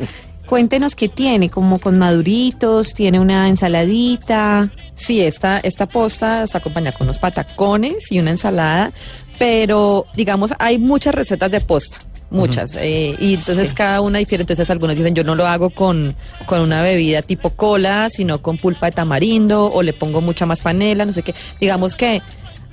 cuéntenos 0.45 0.95
qué 0.95 1.10
tiene, 1.10 1.49
como 1.49 1.80
con 1.80 1.97
maduritos, 1.97 2.93
tiene 2.93 3.19
una 3.19 3.49
ensaladita. 3.49 4.69
Sí, 4.95 5.21
esta, 5.21 5.58
esta 5.58 5.88
posta 5.88 6.43
está 6.43 6.60
acompañada 6.60 6.97
con 6.97 7.08
unos 7.08 7.19
patacones 7.19 8.12
y 8.12 8.19
una 8.19 8.32
ensalada, 8.32 8.93
pero 9.39 10.06
digamos, 10.15 10.54
hay 10.60 10.78
muchas 10.78 11.15
recetas 11.15 11.49
de 11.51 11.60
posta. 11.62 11.97
Muchas. 12.29 12.75
eh, 12.75 13.15
y 13.19 13.35
entonces 13.35 13.69
Sí. 13.69 13.75
cada 13.75 14.01
una 14.01 14.19
difiere. 14.19 14.41
Entonces 14.41 14.69
algunos 14.69 14.95
dicen, 14.95 15.13
yo 15.15 15.23
no 15.23 15.35
lo 15.35 15.45
hago 15.47 15.69
con, 15.69 16.13
con 16.45 16.61
una 16.61 16.81
bebida 16.81 17.21
tipo 17.21 17.51
cola, 17.51 18.09
sino 18.09 18.41
con 18.41 18.57
pulpa 18.57 18.88
de 18.88 18.91
tamarindo, 18.93 19.69
o 19.71 19.81
le 19.83 19.93
pongo 19.93 20.21
mucha 20.21 20.45
más 20.45 20.61
panela, 20.61 21.05
no 21.05 21.13
sé 21.13 21.21
qué. 21.23 21.33
Digamos 21.61 21.95
que 21.95 22.21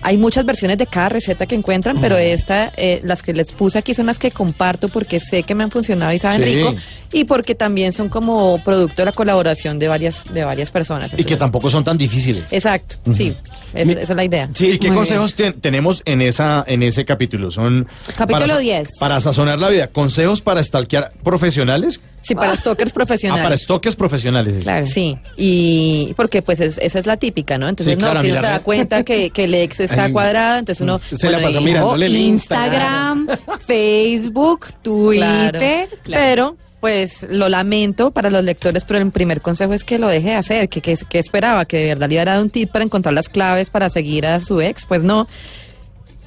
hay 0.02 0.18
muchas 0.18 0.44
versiones 0.44 0.78
de 0.78 0.86
cada 0.86 1.08
receta 1.10 1.46
que 1.46 1.54
encuentran, 1.54 2.00
pero 2.00 2.16
esta, 2.16 2.72
eh, 2.76 3.00
las 3.04 3.22
que 3.22 3.32
les 3.32 3.52
puse 3.52 3.78
aquí 3.78 3.94
son 3.94 4.06
las 4.06 4.18
que 4.18 4.30
comparto 4.30 4.88
porque 4.88 5.20
sé 5.20 5.42
que 5.42 5.54
me 5.54 5.62
han 5.64 5.70
funcionado 5.70 6.12
y 6.12 6.18
saben 6.18 6.42
Sí. 6.42 6.54
rico, 6.56 6.74
y 7.12 7.24
porque 7.24 7.54
también 7.54 7.92
son 7.92 8.08
como 8.08 8.58
producto 8.64 9.02
de 9.02 9.06
la 9.06 9.12
colaboración 9.12 9.78
de 9.78 9.88
varias, 9.88 10.32
de 10.32 10.44
varias 10.44 10.70
personas. 10.70 11.12
Y 11.16 11.24
que 11.24 11.36
tampoco 11.36 11.70
son 11.70 11.84
tan 11.84 11.96
difíciles. 11.98 12.44
Exacto, 12.52 12.96
sí, 13.12 13.34
es- 13.74 13.86
Mi- 13.86 13.92
esa 13.92 14.02
es 14.02 14.16
la 14.16 14.24
idea. 14.24 14.48
Sí, 14.54 14.70
¿y 14.72 14.78
qué 14.78 14.88
Muy 14.88 14.96
consejos 14.98 15.34
ten- 15.34 15.54
tenemos 15.60 16.02
en 16.04 16.20
esa 16.22 16.64
en 16.66 16.82
ese 16.82 17.04
capítulo? 17.04 17.50
Son 17.50 17.86
Capítulo 18.16 18.40
para 18.40 18.54
sa- 18.54 18.58
10. 18.58 18.88
Para 18.98 19.20
sazonar 19.20 19.58
la 19.58 19.68
vida, 19.68 19.86
consejos 19.88 20.40
para 20.40 20.62
stalkear 20.62 21.12
profesionales, 21.22 22.00
Sí, 22.22 22.34
para 22.34 22.56
stalkers 22.56 22.92
ah, 22.92 22.94
profesionales. 22.94 23.42
para 23.44 23.54
estoques 23.56 23.96
profesionales. 23.96 24.62
Claro. 24.62 24.86
Sí, 24.86 25.18
y 25.36 26.12
porque 26.16 26.40
pues 26.42 26.60
es- 26.60 26.78
esa 26.78 26.98
es 26.98 27.06
la 27.06 27.16
típica, 27.16 27.58
¿no? 27.58 27.68
Entonces 27.68 27.94
Sí, 27.94 28.00
no, 28.00 28.06
claro, 28.10 28.22
que 28.22 28.30
uno 28.32 28.40
se 28.40 28.46
da 28.46 28.60
cuenta 28.60 29.02
que, 29.02 29.30
que 29.30 29.44
el 29.44 29.54
ex 29.54 29.80
está 29.80 30.10
cuadrado, 30.12 30.58
entonces 30.60 30.80
uno 30.82 30.98
se 31.00 31.28
la 31.30 31.40
pasa 31.40 31.60
y- 31.60 31.64
mirando. 31.64 31.88
O 31.88 31.90
Dándole 31.90 32.06
el 32.06 32.16
Instagram, 32.16 33.26
Facebook, 33.66 34.60
Claro. 34.60 34.72
Twitter. 34.82 35.88
claro. 36.04 36.22
Pero, 36.22 36.56
pues 36.80 37.26
lo 37.30 37.48
lamento 37.48 38.10
para 38.10 38.28
los 38.28 38.42
lectores, 38.42 38.82
pero 38.84 38.98
el 39.00 39.10
primer 39.12 39.40
consejo 39.40 39.72
es 39.72 39.84
que 39.84 39.98
lo 39.98 40.08
deje 40.08 40.30
de 40.30 40.34
hacer, 40.34 40.68
que, 40.68 40.80
que, 40.80 40.96
que 41.08 41.18
esperaba, 41.20 41.64
que 41.64 41.76
de 41.78 41.86
verdad 41.86 42.08
le 42.08 42.14
iba 42.14 42.22
a 42.22 42.24
dar 42.26 42.40
un 42.40 42.50
tip 42.50 42.70
para 42.72 42.84
encontrar 42.84 43.14
las 43.14 43.28
claves 43.28 43.70
para 43.70 43.88
seguir 43.88 44.26
a 44.26 44.40
su 44.40 44.60
ex, 44.60 44.84
pues 44.86 45.02
no. 45.02 45.28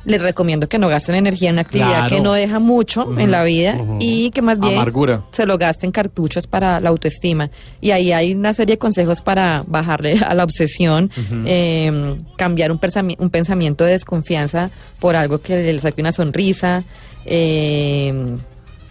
Les 0.05 0.21
recomiendo 0.21 0.69
que 0.69 0.77
no 0.77 0.87
gasten 0.87 1.15
energía 1.15 1.49
en 1.49 1.55
una 1.55 1.61
actividad 1.61 1.89
Claro. 1.89 2.15
que 2.15 2.21
no 2.21 2.33
deja 2.33 2.59
mucho 2.59 3.17
en 3.19 3.31
la 3.31 3.43
vida 3.43 3.77
y 3.99 4.29
que 4.31 4.41
más 4.41 4.59
bien 4.59 4.75
Amargura. 4.75 5.23
se 5.31 5.45
lo 5.45 5.57
gasten 5.57 5.91
cartuchos 5.91 6.45
para 6.47 6.79
la 6.79 6.89
autoestima. 6.89 7.49
Y 7.81 7.91
ahí 7.91 8.11
hay 8.11 8.33
una 8.33 8.53
serie 8.53 8.75
de 8.75 8.77
consejos 8.79 9.21
para 9.21 9.63
bajarle 9.67 10.19
a 10.27 10.33
la 10.35 10.43
obsesión, 10.43 11.09
eh, 11.45 12.15
cambiar 12.37 12.71
un, 12.71 12.79
un 13.19 13.29
pensamiento 13.29 13.83
de 13.83 13.91
desconfianza 13.91 14.69
por 14.99 15.15
algo 15.15 15.39
que 15.41 15.73
le 15.73 15.79
saque 15.79 16.01
una 16.01 16.11
sonrisa. 16.11 16.83
eh, 17.25 18.35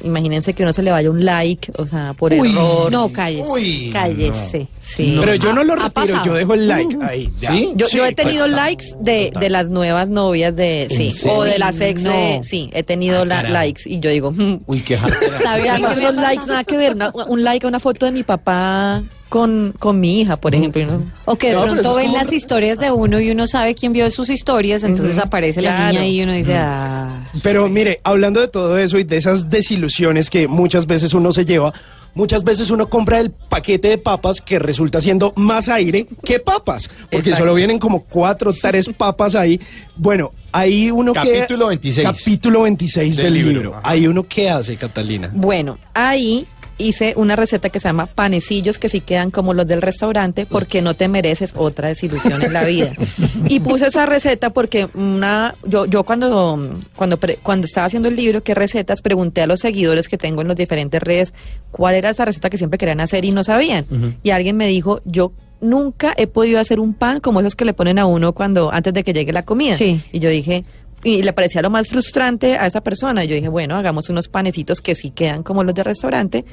imagínense 0.05 0.55
que 0.55 0.63
uno 0.63 0.73
se 0.73 0.83
le 0.83 0.91
vaya 0.91 1.11
un 1.11 1.25
like, 1.25 1.73
o 1.77 1.87
sea, 1.87 2.13
por 2.15 2.33
Uy. 2.33 2.51
error. 2.51 2.93
No, 2.93 3.13
cállese. 3.13 3.51
Uy, 3.51 3.91
cállese. 3.93 4.69
Sí. 4.81 5.17
Pero 5.19 5.35
yo 5.35 5.53
no 5.53 5.65
lo 5.65 5.75
retiro, 5.77 6.23
yo 6.25 6.35
dejo 6.35 6.55
el 6.55 6.69
like 6.69 6.97
ahí. 7.03 7.31
ya. 7.39 7.53
¿Sí? 7.53 7.73
Yo, 7.75 7.89
yo 7.89 8.05
he 8.07 8.13
tenido 8.13 8.45
total. 8.47 8.57
likes 8.65 8.85
de, 9.01 9.33
de 9.39 9.51
las 9.51 9.71
nuevas 9.71 10.09
novias 10.09 10.55
de, 10.55 10.87
sí, 10.91 11.13
o 11.29 11.43
de 11.45 11.59
las 11.59 11.81
ex 11.81 12.03
de, 12.03 12.41
sí, 12.43 12.71
he 12.73 12.83
tenido 12.83 13.23
Ah, 13.23 13.25
la- 13.25 13.43
likes 13.43 13.83
y 13.87 14.01
yo 14.01 14.11
digo, 14.11 14.31
hmm, 14.33 14.61
Uy, 14.67 14.81
qué 14.81 14.97
jartera. 14.99 15.39
¿Sabe 15.41 15.63
y 15.65 15.69
a 15.69 15.79
mí 15.79 15.85
además 15.85 15.95
qué 15.95 16.01
me 16.03 16.11
unos 16.11 16.23
likes 16.23 16.47
nada 16.47 16.65
que 16.65 16.77
ver, 16.77 16.95
una- 16.95 17.13
un 17.29 17.43
like 17.45 17.67
a 17.67 17.69
una 17.69 17.81
foto 17.81 18.07
de 18.07 18.13
mi 18.13 18.23
papá 18.23 19.03
con, 19.35 19.75
con 19.81 19.99
mi 19.99 20.21
hija, 20.21 20.37
por 20.37 20.55
ejemplo. 20.55 20.81
y 20.81 20.85
uno- 20.85 21.03
O 21.25 21.35
que 21.35 21.49
de 21.49 21.55
No, 21.55 21.63
pronto 21.65 21.97
ven 21.97 22.07
como- 22.07 22.19
las 22.19 22.33
historias 22.33 22.79
de 22.79 22.93
uno 22.93 23.19
y 23.19 23.33
uno 23.33 23.49
sabe 23.49 23.75
quién 23.75 23.93
vio 23.93 24.09
sus 24.13 24.31
historias, 24.31 24.85
entonces 24.85 25.19
aparece 25.19 25.61
la 25.61 25.71
claro. 25.75 25.89
niña 25.89 26.01
ahí 26.03 26.21
y 26.21 26.23
uno 26.23 26.33
dice, 26.35 26.55
ah. 26.57 27.25
Pero 27.43 27.69
mire, 27.69 27.99
hablando 28.05 28.41
de 28.41 28.47
todo 28.47 28.79
eso 28.79 28.97
y 28.97 29.03
de 29.03 29.17
esas 29.17 29.51
desilusiones 29.51 30.31
que 30.31 30.47
muchas 30.47 30.87
veces 30.87 31.15
uno 31.15 31.33
se 31.33 31.45
lleva, 31.45 31.73
muchas 32.15 32.45
veces 32.45 32.71
uno 32.71 32.89
compra 32.89 33.19
el 33.19 33.33
paquete 33.33 33.89
de 33.89 33.99
papas 33.99 34.41
que 34.41 34.61
resulta 34.61 35.01
siendo 35.01 35.33
más 35.35 35.69
aire 35.69 36.07
que 36.25 36.39
papas, 36.39 36.89
porque 37.11 37.31
Exacto. 37.31 37.39
solo 37.39 37.55
vienen 37.55 37.81
como 37.81 38.05
cuatro, 38.05 38.53
tres 38.53 38.89
papas 38.97 39.35
ahí. 39.35 39.61
Bueno, 39.97 40.31
ahí 40.53 40.93
uno 40.93 41.13
que... 41.13 41.19
Capítulo 41.19 41.67
26. 41.69 42.07
Capítulo 42.07 42.63
26 42.63 43.17
del, 43.17 43.25
Del 43.25 43.35
libro. 43.35 43.53
libro. 43.53 43.81
Ahí 43.83 44.07
uno 44.07 44.23
qué 44.23 44.49
hace, 44.49 44.77
Catalina. 44.77 45.29
Bueno, 45.35 45.77
ahí 45.93 46.47
hice 46.79 47.15
una 47.17 47.37
receta 47.37 47.69
que 47.69 47.81
se 47.81 47.89
llama 47.89 48.07
panecillos 48.07 48.79
que 48.79 48.89
sí 48.89 49.01
quedan 49.01 49.31
como 49.31 49.55
los 49.55 49.67
del 49.67 49.83
restaurante 49.83 50.47
porque 50.47 50.83
no 50.83 50.95
te 50.95 51.09
mereces 51.09 51.55
otra 51.57 51.89
desilusión 51.89 52.43
en 52.43 52.53
la 52.53 52.65
vida. 52.65 52.93
Y 53.49 53.61
puse 53.61 53.87
esa 53.87 54.07
receta 54.07 54.51
porque 54.51 54.89
una 54.95 55.55
yo 55.65 55.85
yo 55.87 56.03
cuando 56.05 56.77
cuando 56.97 57.19
cuando 57.43 57.67
estaba 57.67 57.87
haciendo 57.87 58.09
el 58.09 58.17
libro 58.17 58.43
qué 58.43 58.55
recetas 58.55 59.03
pregunté 59.03 59.43
a 59.43 59.47
los 59.47 59.61
seguidores 59.61 60.09
que 60.09 60.17
tengo 60.17 60.41
en 60.41 60.49
las 60.49 60.57
diferentes 60.57 61.03
redes 61.03 61.35
cuál 61.71 61.95
era 61.95 62.11
esa 62.11 62.25
receta 62.25 62.49
que 62.49 62.57
siempre 62.59 62.79
querían 62.79 63.01
hacer 63.01 63.25
y 63.25 63.33
no 63.33 63.45
sabían. 63.45 63.87
Y 64.23 64.31
alguien 64.31 64.57
me 64.57 64.67
dijo, 64.67 65.01
"Yo 65.05 65.33
nunca 65.61 66.15
he 66.17 66.27
podido 66.27 66.59
hacer 66.59 66.81
un 66.81 66.95
pan 66.95 67.21
como 67.21 67.41
esos 67.41 67.55
que 67.55 67.65
le 67.65 67.75
ponen 67.75 67.99
a 67.99 68.07
uno 68.07 68.33
cuando 68.33 68.73
antes 68.73 68.95
de 68.95 69.05
que 69.05 69.13
llegue 69.13 69.33
la 69.33 69.43
comida." 69.43 69.75
Sí. 69.75 70.03
Y 70.11 70.19
yo 70.21 70.31
dije, 70.31 70.65
y 71.05 71.23
le 71.23 71.33
parecía 71.33 71.63
lo 71.63 71.71
más 71.71 71.89
frustrante 71.89 72.57
a 72.57 72.67
esa 72.67 72.81
persona. 72.81 73.25
Yo 73.25 73.35
dije, 73.37 73.49
bueno, 73.49 73.77
hagamos 73.77 74.09
unos 74.09 74.29
panecitos 74.29 74.81
que 74.81 74.95
sí 74.95 75.11
quedan 75.11 75.43
como 75.43 75.63
los 75.63 75.75
de 75.75 75.85
restaurante 75.85 76.45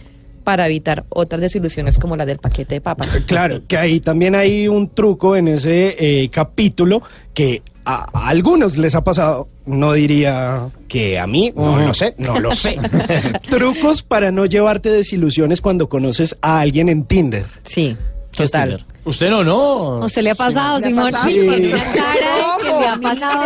para 0.43 0.65
evitar 0.65 1.05
otras 1.09 1.41
desilusiones 1.41 1.97
como 1.97 2.15
la 2.17 2.25
del 2.25 2.37
paquete 2.39 2.75
de 2.75 2.81
papas. 2.81 3.09
Claro, 3.25 3.61
que 3.67 3.77
ahí 3.77 3.99
también 3.99 4.35
hay 4.35 4.67
un 4.67 4.89
truco 4.89 5.35
en 5.35 5.47
ese 5.47 5.95
eh, 5.97 6.29
capítulo 6.29 7.01
que 7.33 7.61
a, 7.85 8.07
a 8.11 8.27
algunos 8.27 8.77
les 8.77 8.93
ha 8.93 9.03
pasado, 9.03 9.49
no 9.65 9.93
diría 9.93 10.69
que 10.87 11.17
a 11.17 11.27
mí, 11.27 11.53
no 11.55 11.79
lo 11.79 11.93
sé, 11.93 12.15
no 12.17 12.39
lo 12.39 12.51
sé. 12.53 12.77
Trucos 13.49 14.03
para 14.03 14.31
no 14.31 14.45
llevarte 14.45 14.89
desilusiones 14.89 15.61
cuando 15.61 15.87
conoces 15.89 16.37
a 16.41 16.59
alguien 16.59 16.89
en 16.89 17.05
Tinder. 17.05 17.45
Sí, 17.63 17.95
¿Qué 18.31 18.43
es 18.43 18.51
total. 18.51 18.85
Usted 19.03 19.29
no, 19.29 19.43
no. 19.43 20.01
¿A 20.03 20.05
usted 20.05 20.21
le 20.21 20.31
ha 20.31 20.35
pasado, 20.35 20.77
¿Le 20.79 20.85
ha 20.85 20.89
Simón? 20.89 21.11
Sí, 21.23 21.39
le 21.41 22.87
ha 22.87 22.97
pasado. 23.01 23.43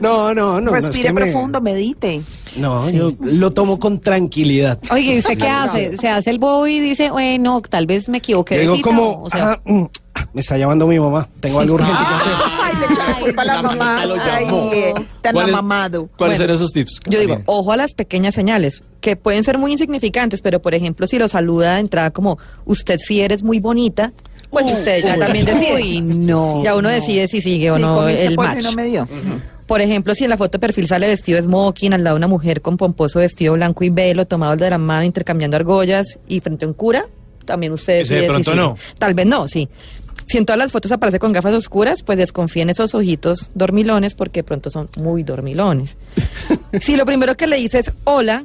No, 0.00 0.34
no, 0.34 0.60
no. 0.60 0.60
no 0.60 0.76
es 0.76 0.84
Respire 0.84 1.12
me- 1.12 1.22
profundo, 1.22 1.60
medite. 1.60 2.20
No, 2.56 2.88
yo 2.90 3.12
lo 3.20 3.50
tomo 3.50 3.78
con 3.80 3.98
tranquilidad. 4.00 4.78
Oye, 4.90 5.14
¿y 5.14 5.18
usted 5.18 5.36
qué 5.38 5.48
hace? 5.48 5.96
¿Se 5.96 6.08
hace 6.08 6.30
el 6.30 6.38
bobo 6.38 6.66
y 6.66 6.78
dice, 6.78 7.10
bueno, 7.10 7.60
tal 7.62 7.86
vez 7.86 8.08
me 8.08 8.18
equivoqué 8.18 8.56
de 8.56 8.60
Digo 8.62 8.76
como, 8.82 9.02
o- 9.10 9.22
o 9.24 9.30
sea, 9.30 9.52
ah, 9.52 9.60
mm, 9.64 9.84
me 10.34 10.40
está 10.40 10.56
llamando 10.56 10.86
mi 10.86 11.00
mamá, 11.00 11.28
tengo 11.40 11.60
algo 11.60 11.74
urgente 11.74 11.96
que 11.98 12.14
hacer. 12.14 12.32
Ay, 12.62 12.74
le 12.78 12.94
echa 12.94 13.08
la 13.08 13.18
culpa 13.20 13.42
a 13.42 13.44
la 13.44 13.62
mamá. 13.62 14.00
Ay, 14.02 14.46
eh, 14.72 14.94
tan 15.20 15.32
¿Cuál 15.32 15.48
es- 15.48 15.54
amamado. 15.54 16.08
¿Cuáles 16.16 16.38
Bueno, 16.38 16.44
eran 16.44 16.56
esos 16.56 16.70
tips? 16.72 17.00
Yo 17.08 17.18
digo, 17.18 17.40
ojo 17.46 17.72
a 17.72 17.76
las 17.76 17.92
pequeñas 17.94 18.34
señales, 18.34 18.82
que 19.00 19.16
pueden 19.16 19.42
ser 19.42 19.58
muy 19.58 19.72
insignificantes, 19.72 20.40
pero 20.40 20.62
por 20.62 20.74
ejemplo, 20.76 21.06
si 21.08 21.18
lo 21.18 21.28
saluda 21.28 21.74
de 21.74 21.80
entrada 21.80 22.10
como, 22.12 22.38
usted 22.66 22.98
sí 23.04 23.20
eres 23.20 23.42
muy 23.42 23.58
bonita, 23.58 24.12
pues 24.54 24.72
usted 24.72 25.04
ya 25.04 25.18
también 25.18 25.44
decide. 25.44 25.74
Uy, 25.74 26.00
no, 26.00 26.62
Ya 26.64 26.72
uno 26.74 26.88
no. 26.88 26.94
decide 26.94 27.28
si 27.28 27.42
sigue 27.42 27.70
o 27.70 27.76
Sí, 27.76 27.82
no 27.82 28.08
el 28.08 28.32
y 28.32 28.36
match. 28.36 28.62
no 28.64 28.72
me 28.72 28.84
dio. 28.86 29.06
Por 29.66 29.80
ejemplo, 29.80 30.14
si 30.14 30.24
en 30.24 30.30
la 30.30 30.36
foto 30.36 30.52
de 30.52 30.58
perfil 30.60 30.86
sale 30.86 31.06
vestido 31.08 31.42
smoking 31.42 31.92
al 31.94 32.04
lado 32.04 32.16
de 32.16 32.18
una 32.18 32.28
mujer 32.28 32.60
con 32.62 32.76
pomposo 32.76 33.18
vestido 33.18 33.54
blanco 33.54 33.84
y 33.84 33.90
velo, 33.90 34.26
tomado 34.26 34.56
de 34.56 34.70
la 34.70 34.78
mano, 34.78 35.04
intercambiando 35.04 35.56
argollas 35.56 36.18
y 36.28 36.40
frente 36.40 36.64
a 36.64 36.68
un 36.68 36.74
cura, 36.74 37.04
también 37.44 37.72
usted 37.72 37.98
de 37.98 38.04
si 38.22 38.26
pronto 38.26 38.52
sigue. 38.52 38.62
no. 38.62 38.76
Tal 38.98 39.14
vez 39.14 39.26
no, 39.26 39.48
sí. 39.48 39.68
Si 40.26 40.38
en 40.38 40.46
todas 40.46 40.58
las 40.58 40.72
fotos 40.72 40.90
aparece 40.92 41.18
con 41.18 41.32
gafas 41.32 41.52
oscuras, 41.54 42.02
pues 42.02 42.16
desconfíen 42.16 42.70
esos 42.70 42.94
ojitos 42.94 43.50
dormilones 43.54 44.14
porque 44.14 44.40
de 44.40 44.44
pronto 44.44 44.70
son 44.70 44.88
muy 44.98 45.22
dormilones. 45.22 45.96
si 46.80 46.96
lo 46.96 47.04
primero 47.04 47.34
que 47.36 47.46
le 47.46 47.56
dices 47.56 47.90
hola 48.04 48.44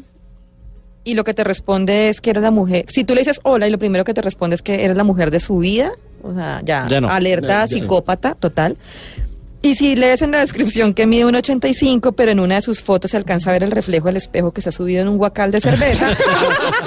y 1.09 1.13
lo 1.15 1.23
que 1.23 1.33
te 1.33 1.43
responde 1.43 2.09
es 2.09 2.21
que 2.21 2.29
eres 2.31 2.43
la 2.43 2.51
mujer, 2.51 2.85
si 2.89 3.03
tú 3.03 3.13
le 3.15 3.21
dices 3.21 3.39
hola 3.43 3.67
y 3.67 3.71
lo 3.71 3.77
primero 3.79 4.03
que 4.03 4.13
te 4.13 4.21
responde 4.21 4.55
es 4.55 4.61
que 4.61 4.83
eres 4.85 4.95
la 4.97 5.03
mujer 5.03 5.31
de 5.31 5.39
su 5.39 5.57
vida, 5.59 5.91
o 6.23 6.33
sea, 6.33 6.61
ya, 6.63 6.85
Ya 6.89 7.01
no. 7.01 7.09
alerta 7.09 7.47
Ya, 7.47 7.65
ya. 7.65 7.67
psicópata 7.67 8.35
total. 8.35 8.77
Y 9.61 9.75
si 9.75 9.97
lees 9.97 10.21
en 10.21 10.31
la 10.31 10.39
descripción 10.39 10.93
que 10.93 11.05
mide 11.05 11.25
un 11.25 11.35
85, 11.35 12.13
pero 12.13 12.31
en 12.31 12.39
una 12.39 12.55
de 12.55 12.61
sus 12.61 12.81
fotos 12.81 13.11
se 13.11 13.17
alcanza 13.17 13.49
a 13.49 13.53
ver 13.53 13.63
el 13.63 13.71
reflejo 13.71 14.05
del 14.07 14.15
espejo 14.15 14.51
que 14.53 14.61
se 14.61 14.69
ha 14.69 14.71
subido 14.71 15.01
en 15.01 15.09
un 15.09 15.17
guacal 15.17 15.51
de 15.51 15.59
cerveza, 15.59 16.07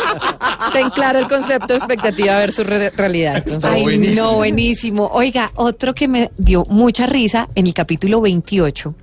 ten 0.73 0.89
claro 0.89 1.19
el 1.19 1.29
concepto 1.29 1.67
de 1.69 1.75
expectativa 1.77 2.39
versus 2.39 2.65
re- 2.67 2.89
realidad. 2.91 3.37
Entonces, 3.45 3.65
Ay, 3.71 3.83
buenísimo. 3.83 4.23
no, 4.23 4.35
buenísimo. 4.37 5.11
Oiga, 5.13 5.53
otro 5.57 5.95
que 5.95 6.09
me 6.09 6.31
dio 6.39 6.65
mucha 6.67 7.05
risa 7.05 7.49
en 7.55 7.67
el 7.67 7.75
capítulo 7.75 8.23
28. 8.23 8.95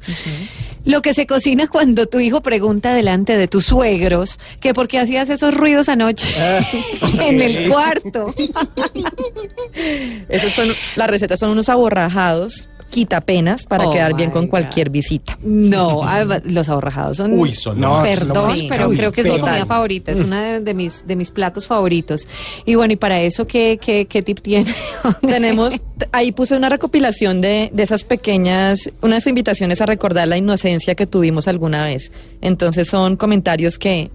Lo 0.86 1.02
que 1.02 1.14
se 1.14 1.28
cocina 1.28 1.68
cuando 1.72 2.08
tu 2.08 2.20
hijo 2.20 2.42
pregunta 2.42 2.94
delante 2.94 3.38
de 3.38 3.48
tus 3.48 3.66
suegros 3.66 4.40
que 4.60 4.74
por 4.74 4.88
qué 4.88 5.00
hacías 5.00 5.30
esos 5.30 5.54
ruidos 5.54 5.90
anoche 5.90 6.28
en 7.20 7.42
el 7.42 7.70
cuarto. 7.70 8.34
esos 10.30 10.52
son, 10.54 10.70
las 10.96 11.10
recetas 11.10 11.40
son 11.40 11.52
unos 11.52 11.70
aborrajados, 11.70 12.70
quitapenas, 12.90 13.66
para 13.66 13.88
Oh, 13.88 13.92
quedar 13.92 14.14
bien 14.16 14.32
con 14.32 14.44
God. 14.46 14.50
cualquier 14.50 14.90
visita. 14.90 15.38
No, 15.42 16.04
además, 16.04 16.44
los 16.46 16.68
ahorrajados 16.70 17.18
son... 17.18 17.34
Uy, 17.40 17.54
son 17.54 17.80
No, 17.80 18.02
Perdón, 18.04 18.52
Sí, 18.54 18.68
pero 18.70 18.90
uy, 18.90 18.98
creo 18.98 19.12
que 19.12 19.22
es 19.22 19.28
mi 19.28 19.40
comida 19.40 19.66
favorita, 19.66 20.12
es 20.12 20.20
una 20.22 20.44
de, 20.44 20.60
de 20.60 20.74
mis 20.74 21.06
de 21.08 21.16
mis 21.16 21.32
platos 21.32 21.68
favoritos. 21.68 22.28
Y 22.66 22.76
bueno, 22.76 22.94
y 22.94 22.96
para 22.98 23.22
eso 23.22 23.46
qué 23.48 23.80
qué, 23.82 24.06
qué 24.08 24.22
tip 24.22 24.40
tiene? 24.42 24.74
Tenemos, 25.28 25.76
ahí 26.12 26.32
puse 26.32 26.56
una 26.58 26.70
recopilación 26.70 27.42
de, 27.42 27.70
de 27.74 27.84
esas 27.84 28.04
pequeñas, 28.04 28.90
unas 29.02 29.26
invitaciones 29.28 29.82
a 29.82 29.86
recordar 29.86 30.28
la 30.28 30.38
inocencia 30.38 30.96
que 30.96 31.06
tuvimos 31.06 31.48
alguna 31.48 31.84
vez. 31.86 32.12
Entonces 32.42 32.88
son 32.88 33.16
comentarios 33.16 33.78
que, 33.78 34.12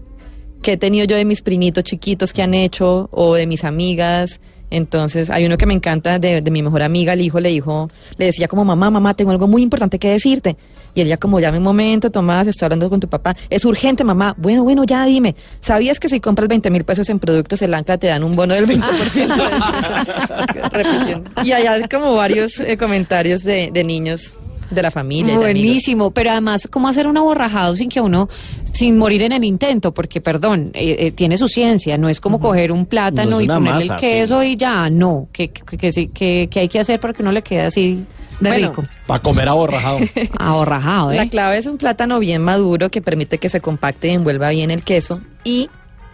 que 0.62 0.72
he 0.72 0.76
tenido 0.76 1.04
yo 1.06 1.16
de 1.16 1.24
mis 1.24 1.42
primitos 1.42 1.84
chiquitos 1.84 2.32
que 2.32 2.42
han 2.42 2.54
hecho 2.54 3.08
o 3.12 3.34
de 3.34 3.46
mis 3.46 3.64
amigas. 3.64 4.40
Entonces 4.74 5.30
hay 5.30 5.46
uno 5.46 5.56
que 5.56 5.66
me 5.66 5.74
encanta 5.74 6.18
de, 6.18 6.40
de 6.42 6.50
mi 6.50 6.60
mejor 6.60 6.82
amiga, 6.82 7.12
el 7.12 7.20
hijo 7.20 7.38
le 7.38 7.50
dijo, 7.50 7.88
le 8.18 8.26
decía 8.26 8.48
como 8.48 8.64
mamá, 8.64 8.90
mamá, 8.90 9.14
tengo 9.14 9.30
algo 9.30 9.46
muy 9.46 9.62
importante 9.62 10.00
que 10.00 10.10
decirte. 10.10 10.56
Y 10.94 11.00
ella 11.00 11.16
como, 11.16 11.38
llame 11.38 11.58
un 11.58 11.64
momento, 11.64 12.10
Tomás, 12.10 12.48
estoy 12.48 12.66
hablando 12.66 12.90
con 12.90 12.98
tu 12.98 13.08
papá. 13.08 13.37
Es 13.50 13.64
urgente, 13.64 14.02
mamá. 14.02 14.34
Bueno, 14.37 14.64
bueno, 14.64 14.82
ya 14.82 15.06
dime. 15.06 15.37
¿Sabías 15.60 16.00
que 16.00 16.08
si 16.08 16.18
compras 16.18 16.48
20 16.48 16.70
mil 16.70 16.82
pesos 16.82 17.08
en 17.08 17.20
productos, 17.20 17.62
el 17.62 17.72
Ancla 17.72 17.98
te 17.98 18.08
dan 18.08 18.24
un 18.24 18.34
bono 18.34 18.54
del 18.54 18.66
20%? 18.66 18.82
Repitiendo. 20.72 21.30
y 21.44 21.52
allá 21.52 21.72
hay 21.74 21.88
como 21.88 22.14
varios 22.14 22.58
eh, 22.58 22.76
comentarios 22.76 23.42
de, 23.42 23.70
de 23.72 23.84
niños 23.84 24.38
de 24.70 24.83
la 24.83 24.90
familia. 24.90 25.37
Buenísimo, 25.37 26.11
pero 26.11 26.31
además, 26.31 26.68
¿cómo 26.70 26.88
hacer 26.88 27.07
un 27.07 27.16
aborrajado 27.16 27.77
sin 27.77 27.88
que 27.88 28.00
uno, 28.00 28.29
sin 28.72 28.98
morir 28.98 29.22
en 29.22 29.33
el 29.33 29.44
intento? 29.44 29.92
Porque, 29.92 30.20
perdón, 30.20 30.70
eh, 30.74 30.96
eh, 30.98 31.12
tiene 31.12 31.37
su 31.37 31.48
ciencia, 31.48 31.96
no 31.98 32.09
es 32.09 32.20
como 32.20 32.38
coger 32.38 32.72
un 32.72 32.87
plátano 32.87 33.33
No 33.33 33.40
y 33.40 33.46
ponerle 33.46 33.87
masa, 33.87 33.94
el 33.94 34.00
queso 34.00 34.42
y 34.42 34.57
ya, 34.57 34.90
no, 34.90 35.29
que, 35.33 35.48
que, 35.48 35.77
que, 35.77 35.92
sí, 35.92 36.09
que, 36.09 36.48
que 36.50 36.61
hay 36.61 36.68
que 36.68 36.81
hacer 36.81 37.00
para 37.00 37.12
que 37.14 37.22
no 37.22 37.33
le 37.33 37.42
quede 37.42 37.62
así 37.62 38.05
de 38.40 38.48
Bueno, 38.48 38.68
rico. 38.68 38.85
Para 39.07 39.20
comer 39.20 39.48
aborrajado. 39.48 39.98
Aborrajado, 40.38 41.12
¿eh? 41.12 41.16
La 41.16 41.29
clave 41.29 41.59
es 41.59 41.66
un 41.66 41.79
plátano 41.79 42.18
bien 42.18 42.42
maduro 42.42 42.90
que 42.90 43.00
permite 43.00 43.38
que 43.38 43.48
se 43.48 43.61
compacte 43.61 44.09
y 44.09 44.11
envuelva 44.12 44.50
bien 44.50 44.70
el 44.70 44.83
queso. 44.83 45.20
Y 45.44 45.70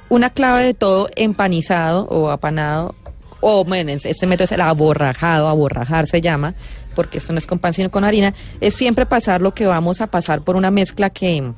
una 0.09 0.31
clave 0.31 0.65
de 0.65 0.75
todo, 0.75 1.09
empanizado 1.17 2.05
o 2.07 2.31
apanado, 2.31 2.95
o 3.41 3.65
bueno, 3.65 3.93
este 3.93 4.27
método 4.27 4.45
es 4.45 4.53
el 4.53 4.61
aborrajado, 4.61 5.49
aborrajar 5.49 6.07
se 6.07 6.21
llama, 6.21 6.55
porque 7.01 7.17
esto 7.17 7.33
no 7.33 7.39
es 7.39 7.47
con 7.47 7.59
pan 7.59 7.73
sino 7.73 7.91
con 7.91 8.05
harina, 8.05 8.35
es 8.61 8.75
siempre 8.75 9.07
pasar 9.07 9.41
lo 9.41 9.55
que 9.55 9.65
vamos 9.65 10.03
a 10.03 10.09
pasar 10.09 10.43
por 10.43 10.55
una 10.55 10.71
mezcla 10.71 11.09
que 11.09 11.51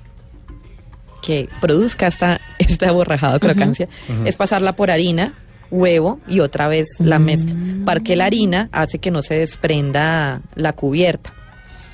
que 1.20 1.48
produzca 1.61 2.07
esta, 2.07 2.40
este 2.61 2.87
aborrajado 2.87 3.40
crocancia, 3.40 3.88
es 4.24 4.37
pasarla 4.37 4.76
por 4.76 4.92
harina, 4.92 5.35
huevo 5.72 6.20
y 6.28 6.38
otra 6.38 6.68
vez 6.68 6.87
la 7.00 7.18
mezcla, 7.18 7.57
porque 7.85 8.14
la 8.14 8.26
harina 8.26 8.68
hace 8.70 9.00
que 9.00 9.11
no 9.11 9.20
se 9.20 9.35
desprenda 9.35 10.42
la 10.55 10.74
cubierta. 10.74 11.33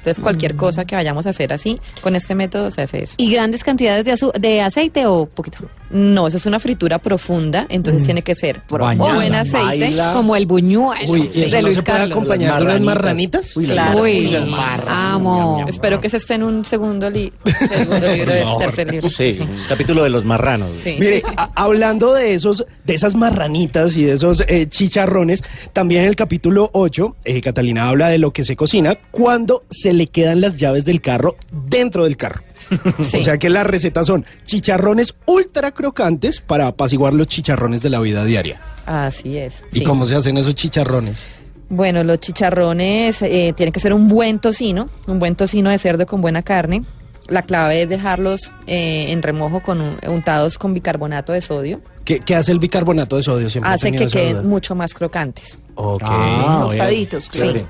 Entonces, 0.09 0.23
cualquier 0.23 0.57
cosa 0.57 0.85
que 0.85 0.95
vayamos 0.95 1.27
a 1.27 1.31
hacer 1.31 1.53
así, 1.53 1.79
con 2.01 2.17
este 2.17 2.35
método 2.35 2.71
se 2.71 2.83
hace 2.83 3.03
eso. 3.05 3.15
¿Y 3.19 3.31
grandes 3.31 3.63
cantidades 3.65 4.05
de, 4.05 4.13
azu- 4.13 4.33
de 4.33 4.61
aceite 4.63 5.07
o 5.07 5.27
poquito? 5.27 5.59
No, 5.91 6.27
eso 6.29 6.37
es 6.37 6.45
una 6.47 6.59
fritura 6.61 6.99
profunda, 6.99 7.65
entonces 7.71 8.05
tiene 8.05 8.21
que 8.23 8.35
ser 8.35 8.61
Bañada, 8.69 9.15
buen 9.15 9.35
aceite. 9.35 9.67
baila. 9.85 10.13
Como 10.13 10.37
el 10.37 10.45
buñuelo 10.47 11.11
Uy, 11.11 11.31
¿y 11.35 11.43
eso 11.45 11.57
de 11.57 11.63
no 11.63 11.67
Luis 11.69 11.77
se 11.77 11.83
puede 11.83 11.99
Carlos. 11.99 12.17
acompañar 12.19 12.59
de 12.59 12.65
unas 12.67 12.81
marranitas? 12.83 13.57
Uy, 13.57 13.67
las 13.67 13.73
Claro. 13.75 14.03
Uy, 14.03 14.27
las 14.27 14.83
amo. 14.87 15.65
Espero 15.67 16.01
que 16.01 16.09
ese 16.09 16.19
esté 16.19 16.35
en 16.35 16.43
un 16.43 16.65
segundo, 16.65 17.09
li- 17.09 17.33
segundo 17.69 18.07
libro, 18.15 18.33
del 18.35 18.59
tercer 18.59 18.91
libro. 18.91 19.09
Sí, 19.09 19.39
un 19.41 19.57
capítulo 19.69 20.03
de 20.05 20.11
los 20.11 20.25
marranos. 20.25 20.69
Sí. 20.83 20.97
Mire, 21.01 21.23
hablando 21.55 22.13
de 22.13 22.35
esos, 22.35 22.67
de 22.85 22.95
esas 22.95 23.15
marranitas 23.15 23.97
y 23.97 24.05
de 24.05 24.13
esos 24.15 24.43
eh, 24.47 24.67
chicharrones, 24.69 25.43
también 25.73 26.03
en 26.03 26.09
el 26.09 26.17
capítulo 26.17 26.69
8, 26.75 27.17
eh, 27.25 27.41
Catalina 27.41 27.89
habla 27.89 28.09
de 28.09 28.19
lo 28.19 28.33
que 28.33 28.45
se 28.45 28.57
cocina 28.57 28.97
cuando 29.11 29.63
se 29.71 29.93
le 29.99 30.07
quedan 30.07 30.41
las 30.41 30.57
llaves 30.57 30.85
del 30.87 31.01
carro 31.03 31.37
dentro 31.51 32.05
del 32.05 32.17
carro. 32.17 32.43
Sí. 33.03 33.19
O 33.19 33.23
sea 33.23 33.39
que 33.39 33.49
las 33.49 33.67
recetas 33.67 34.07
son 34.07 34.27
chicharrones 34.45 35.15
ultra 35.27 35.71
crocantes 35.73 36.41
para 36.41 36.67
apaciguar 36.67 37.15
los 37.15 37.27
chicharrones 37.27 37.81
de 37.83 37.89
la 37.91 37.99
vida 38.01 38.25
diaria. 38.25 38.61
Así 38.85 39.39
es. 39.39 39.65
¿Y 39.73 39.79
sí. 39.79 39.85
cómo 39.85 40.05
se 40.05 40.15
hacen 40.17 40.37
esos 40.37 40.55
chicharrones? 40.55 41.23
Bueno, 41.71 42.05
los 42.05 42.19
chicharrones 42.19 43.23
eh, 43.23 43.53
tienen 43.57 43.73
que 43.73 43.81
ser 43.81 43.93
un 43.95 44.09
buen 44.09 44.39
tocino, 44.39 44.85
un 45.07 45.19
buen 45.19 45.35
tocino 45.35 45.71
de 45.71 45.79
cerdo 45.79 46.05
con 46.07 46.21
buena 46.21 46.43
carne. 46.43 46.83
La 47.29 47.43
clave 47.43 47.83
es 47.83 47.89
dejarlos 47.89 48.53
eh, 48.67 49.07
en 49.13 49.23
remojo 49.23 49.61
con 49.61 49.81
un- 49.81 49.99
untados 50.07 50.59
con 50.59 50.73
bicarbonato 50.75 51.33
de 51.33 51.41
sodio. 51.41 51.81
¿Qué, 52.05 52.21
qué 52.21 52.35
hace 52.35 52.53
el 52.53 52.59
bicarbonato 52.59 53.17
de 53.17 53.23
sodio? 53.23 53.49
Siempre 53.51 53.71
Hace 53.73 53.93
que 53.93 54.07
queden 54.07 54.33
duda. 54.33 54.43
mucho 54.43 54.75
más 54.75 54.93
crocantes. 54.95 55.59
Ok. 55.75 56.03
Ah, 56.05 56.61
Tostaditos, 56.63 57.29
claro. 57.31 57.67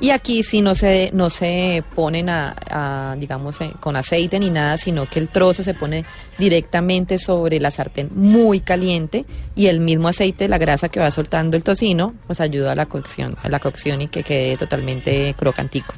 Y 0.00 0.10
aquí 0.10 0.42
sí 0.42 0.62
no 0.62 0.74
se, 0.74 1.10
no 1.12 1.30
se 1.30 1.82
ponen 1.94 2.28
a, 2.28 2.54
a, 2.70 3.16
digamos, 3.18 3.60
eh, 3.60 3.72
con 3.80 3.96
aceite 3.96 4.38
ni 4.38 4.50
nada, 4.50 4.76
sino 4.78 5.08
que 5.08 5.18
el 5.18 5.28
trozo 5.28 5.62
se 5.62 5.74
pone 5.74 6.04
directamente 6.38 7.18
sobre 7.18 7.60
la 7.60 7.70
sartén 7.70 8.10
muy 8.14 8.60
caliente 8.60 9.24
y 9.54 9.66
el 9.66 9.80
mismo 9.80 10.08
aceite, 10.08 10.48
la 10.48 10.58
grasa 10.58 10.88
que 10.88 11.00
va 11.00 11.10
soltando 11.10 11.56
el 11.56 11.64
tocino, 11.64 12.14
pues 12.26 12.40
ayuda 12.40 12.72
a 12.72 12.74
la 12.74 12.86
cocción, 12.86 13.36
a 13.42 13.48
la 13.48 13.58
cocción 13.58 14.02
y 14.02 14.08
que 14.08 14.22
quede 14.22 14.56
totalmente 14.56 15.34
crocantico. 15.38 15.94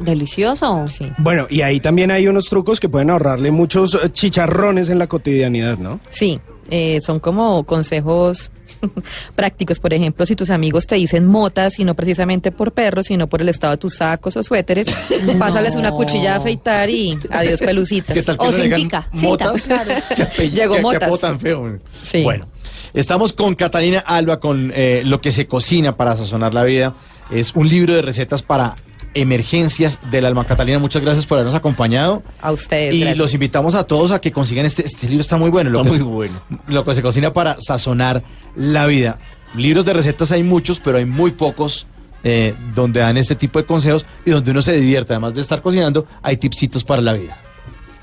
Delicioso. 0.00 0.86
Sí. 0.88 1.12
Bueno, 1.18 1.46
y 1.50 1.60
ahí 1.62 1.80
también 1.80 2.10
hay 2.10 2.26
unos 2.26 2.46
trucos 2.46 2.80
que 2.80 2.88
pueden 2.88 3.10
ahorrarle 3.10 3.50
muchos 3.50 3.94
eh, 3.94 4.08
chicharrones 4.10 4.88
en 4.88 4.98
la 4.98 5.06
cotidianidad, 5.06 5.78
¿no? 5.78 6.00
Sí, 6.10 6.40
eh, 6.74 7.00
son 7.02 7.20
como 7.20 7.64
consejos 7.64 8.50
prácticos. 9.34 9.78
Por 9.78 9.92
ejemplo, 9.92 10.24
si 10.26 10.34
tus 10.34 10.50
amigos 10.50 10.86
te 10.86 10.94
dicen 10.96 11.26
motas, 11.26 11.78
y 11.78 11.84
no 11.84 11.94
precisamente 11.94 12.50
por 12.50 12.72
perros, 12.72 13.06
sino 13.06 13.26
por 13.28 13.42
el 13.42 13.48
estado 13.50 13.72
de 13.72 13.76
tus 13.76 13.96
sacos 13.96 14.36
o 14.36 14.42
suéteres, 14.42 14.88
pásales 15.38 15.74
una 15.76 15.90
cuchilla 15.92 16.34
a 16.34 16.36
afeitar 16.38 16.88
y 16.90 17.18
adiós 17.30 17.60
pelucitas. 17.60 18.14
¿Qué 18.14 18.22
tal 18.22 18.38
que 18.38 18.46
O 18.46 18.50
no 18.50 18.56
cintica, 18.56 19.08
motas? 19.12 19.60
cinta. 19.62 19.84
¿Qué 20.16 20.22
apellido- 20.22 20.54
Llegó 20.62 20.74
qué 20.76 20.82
motas. 20.82 21.02
apodo 21.04 21.18
tan 21.18 21.38
feo. 21.38 21.78
Sí. 22.02 22.22
Bueno, 22.22 22.46
estamos 22.94 23.32
con 23.34 23.54
Catalina 23.54 24.00
Alba 24.00 24.40
con 24.40 24.72
eh, 24.74 25.02
lo 25.04 25.20
que 25.20 25.30
se 25.32 25.46
cocina 25.46 25.92
para 25.96 26.16
sazonar 26.16 26.54
la 26.54 26.64
vida. 26.64 26.94
Es 27.30 27.54
un 27.54 27.68
libro 27.68 27.94
de 27.94 28.02
recetas 28.02 28.42
para 28.42 28.74
emergencias 29.14 29.98
del 30.10 30.24
alma. 30.26 30.44
Catalina, 30.46 30.78
muchas 30.78 31.02
gracias 31.02 31.26
por 31.26 31.38
habernos 31.38 31.54
acompañado. 31.54 32.22
A 32.40 32.52
ustedes. 32.52 32.94
Y 32.94 33.00
gracias. 33.00 33.18
los 33.18 33.34
invitamos 33.34 33.74
a 33.74 33.84
todos 33.84 34.10
a 34.12 34.20
que 34.20 34.32
consigan 34.32 34.66
este, 34.66 34.84
este 34.84 35.06
libro, 35.08 35.20
está 35.22 35.36
muy 35.36 35.50
bueno. 35.50 35.70
Lo 35.70 35.78
Está 35.80 35.92
que 35.92 35.98
muy 36.04 36.06
se- 36.08 36.14
bueno. 36.14 36.42
Lo 36.68 36.84
que 36.84 36.94
se 36.94 37.02
cocina 37.02 37.32
para 37.32 37.56
sazonar 37.60 38.22
la 38.56 38.86
vida. 38.86 39.18
Libros 39.54 39.84
de 39.84 39.92
recetas 39.92 40.32
hay 40.32 40.42
muchos, 40.42 40.80
pero 40.80 40.98
hay 40.98 41.04
muy 41.04 41.32
pocos 41.32 41.86
eh, 42.24 42.54
donde 42.74 43.00
dan 43.00 43.16
este 43.16 43.34
tipo 43.34 43.58
de 43.58 43.64
consejos 43.66 44.06
y 44.24 44.30
donde 44.30 44.50
uno 44.50 44.62
se 44.62 44.72
divierte. 44.78 45.12
Además 45.12 45.34
de 45.34 45.40
estar 45.40 45.60
cocinando, 45.60 46.06
hay 46.22 46.36
tipsitos 46.36 46.84
para 46.84 47.02
la 47.02 47.12
vida. 47.12 47.36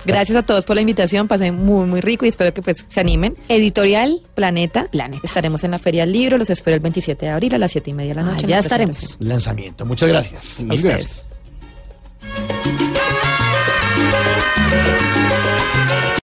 Gracias 0.05 0.37
a 0.37 0.43
todos 0.43 0.65
por 0.65 0.75
la 0.75 0.81
invitación, 0.81 1.27
pasé 1.27 1.51
muy, 1.51 1.85
muy 1.85 2.01
rico 2.01 2.25
y 2.25 2.29
espero 2.29 2.53
que 2.53 2.61
pues 2.61 2.85
se 2.87 2.99
animen. 2.99 3.35
Editorial. 3.47 4.21
Planeta. 4.35 4.85
Planeta. 4.85 5.21
Estaremos 5.25 5.63
en 5.63 5.71
la 5.71 5.79
Feria 5.79 6.03
del 6.03 6.13
Libro, 6.13 6.37
los 6.37 6.49
espero 6.49 6.75
el 6.75 6.81
27 6.81 7.25
de 7.25 7.31
abril 7.31 7.55
a 7.55 7.57
las 7.57 7.71
7 7.71 7.89
y 7.89 7.93
media 7.93 8.13
de 8.13 8.21
la 8.21 8.23
noche. 8.23 8.37
Ah, 8.39 8.43
en 8.43 8.47
ya 8.47 8.55
la 8.55 8.61
estaremos. 8.61 9.17
Lanzamiento. 9.19 9.85
Muchas 9.85 10.09
gracias. 10.09 10.57
A 10.59 10.73
ustedes. 10.73 11.25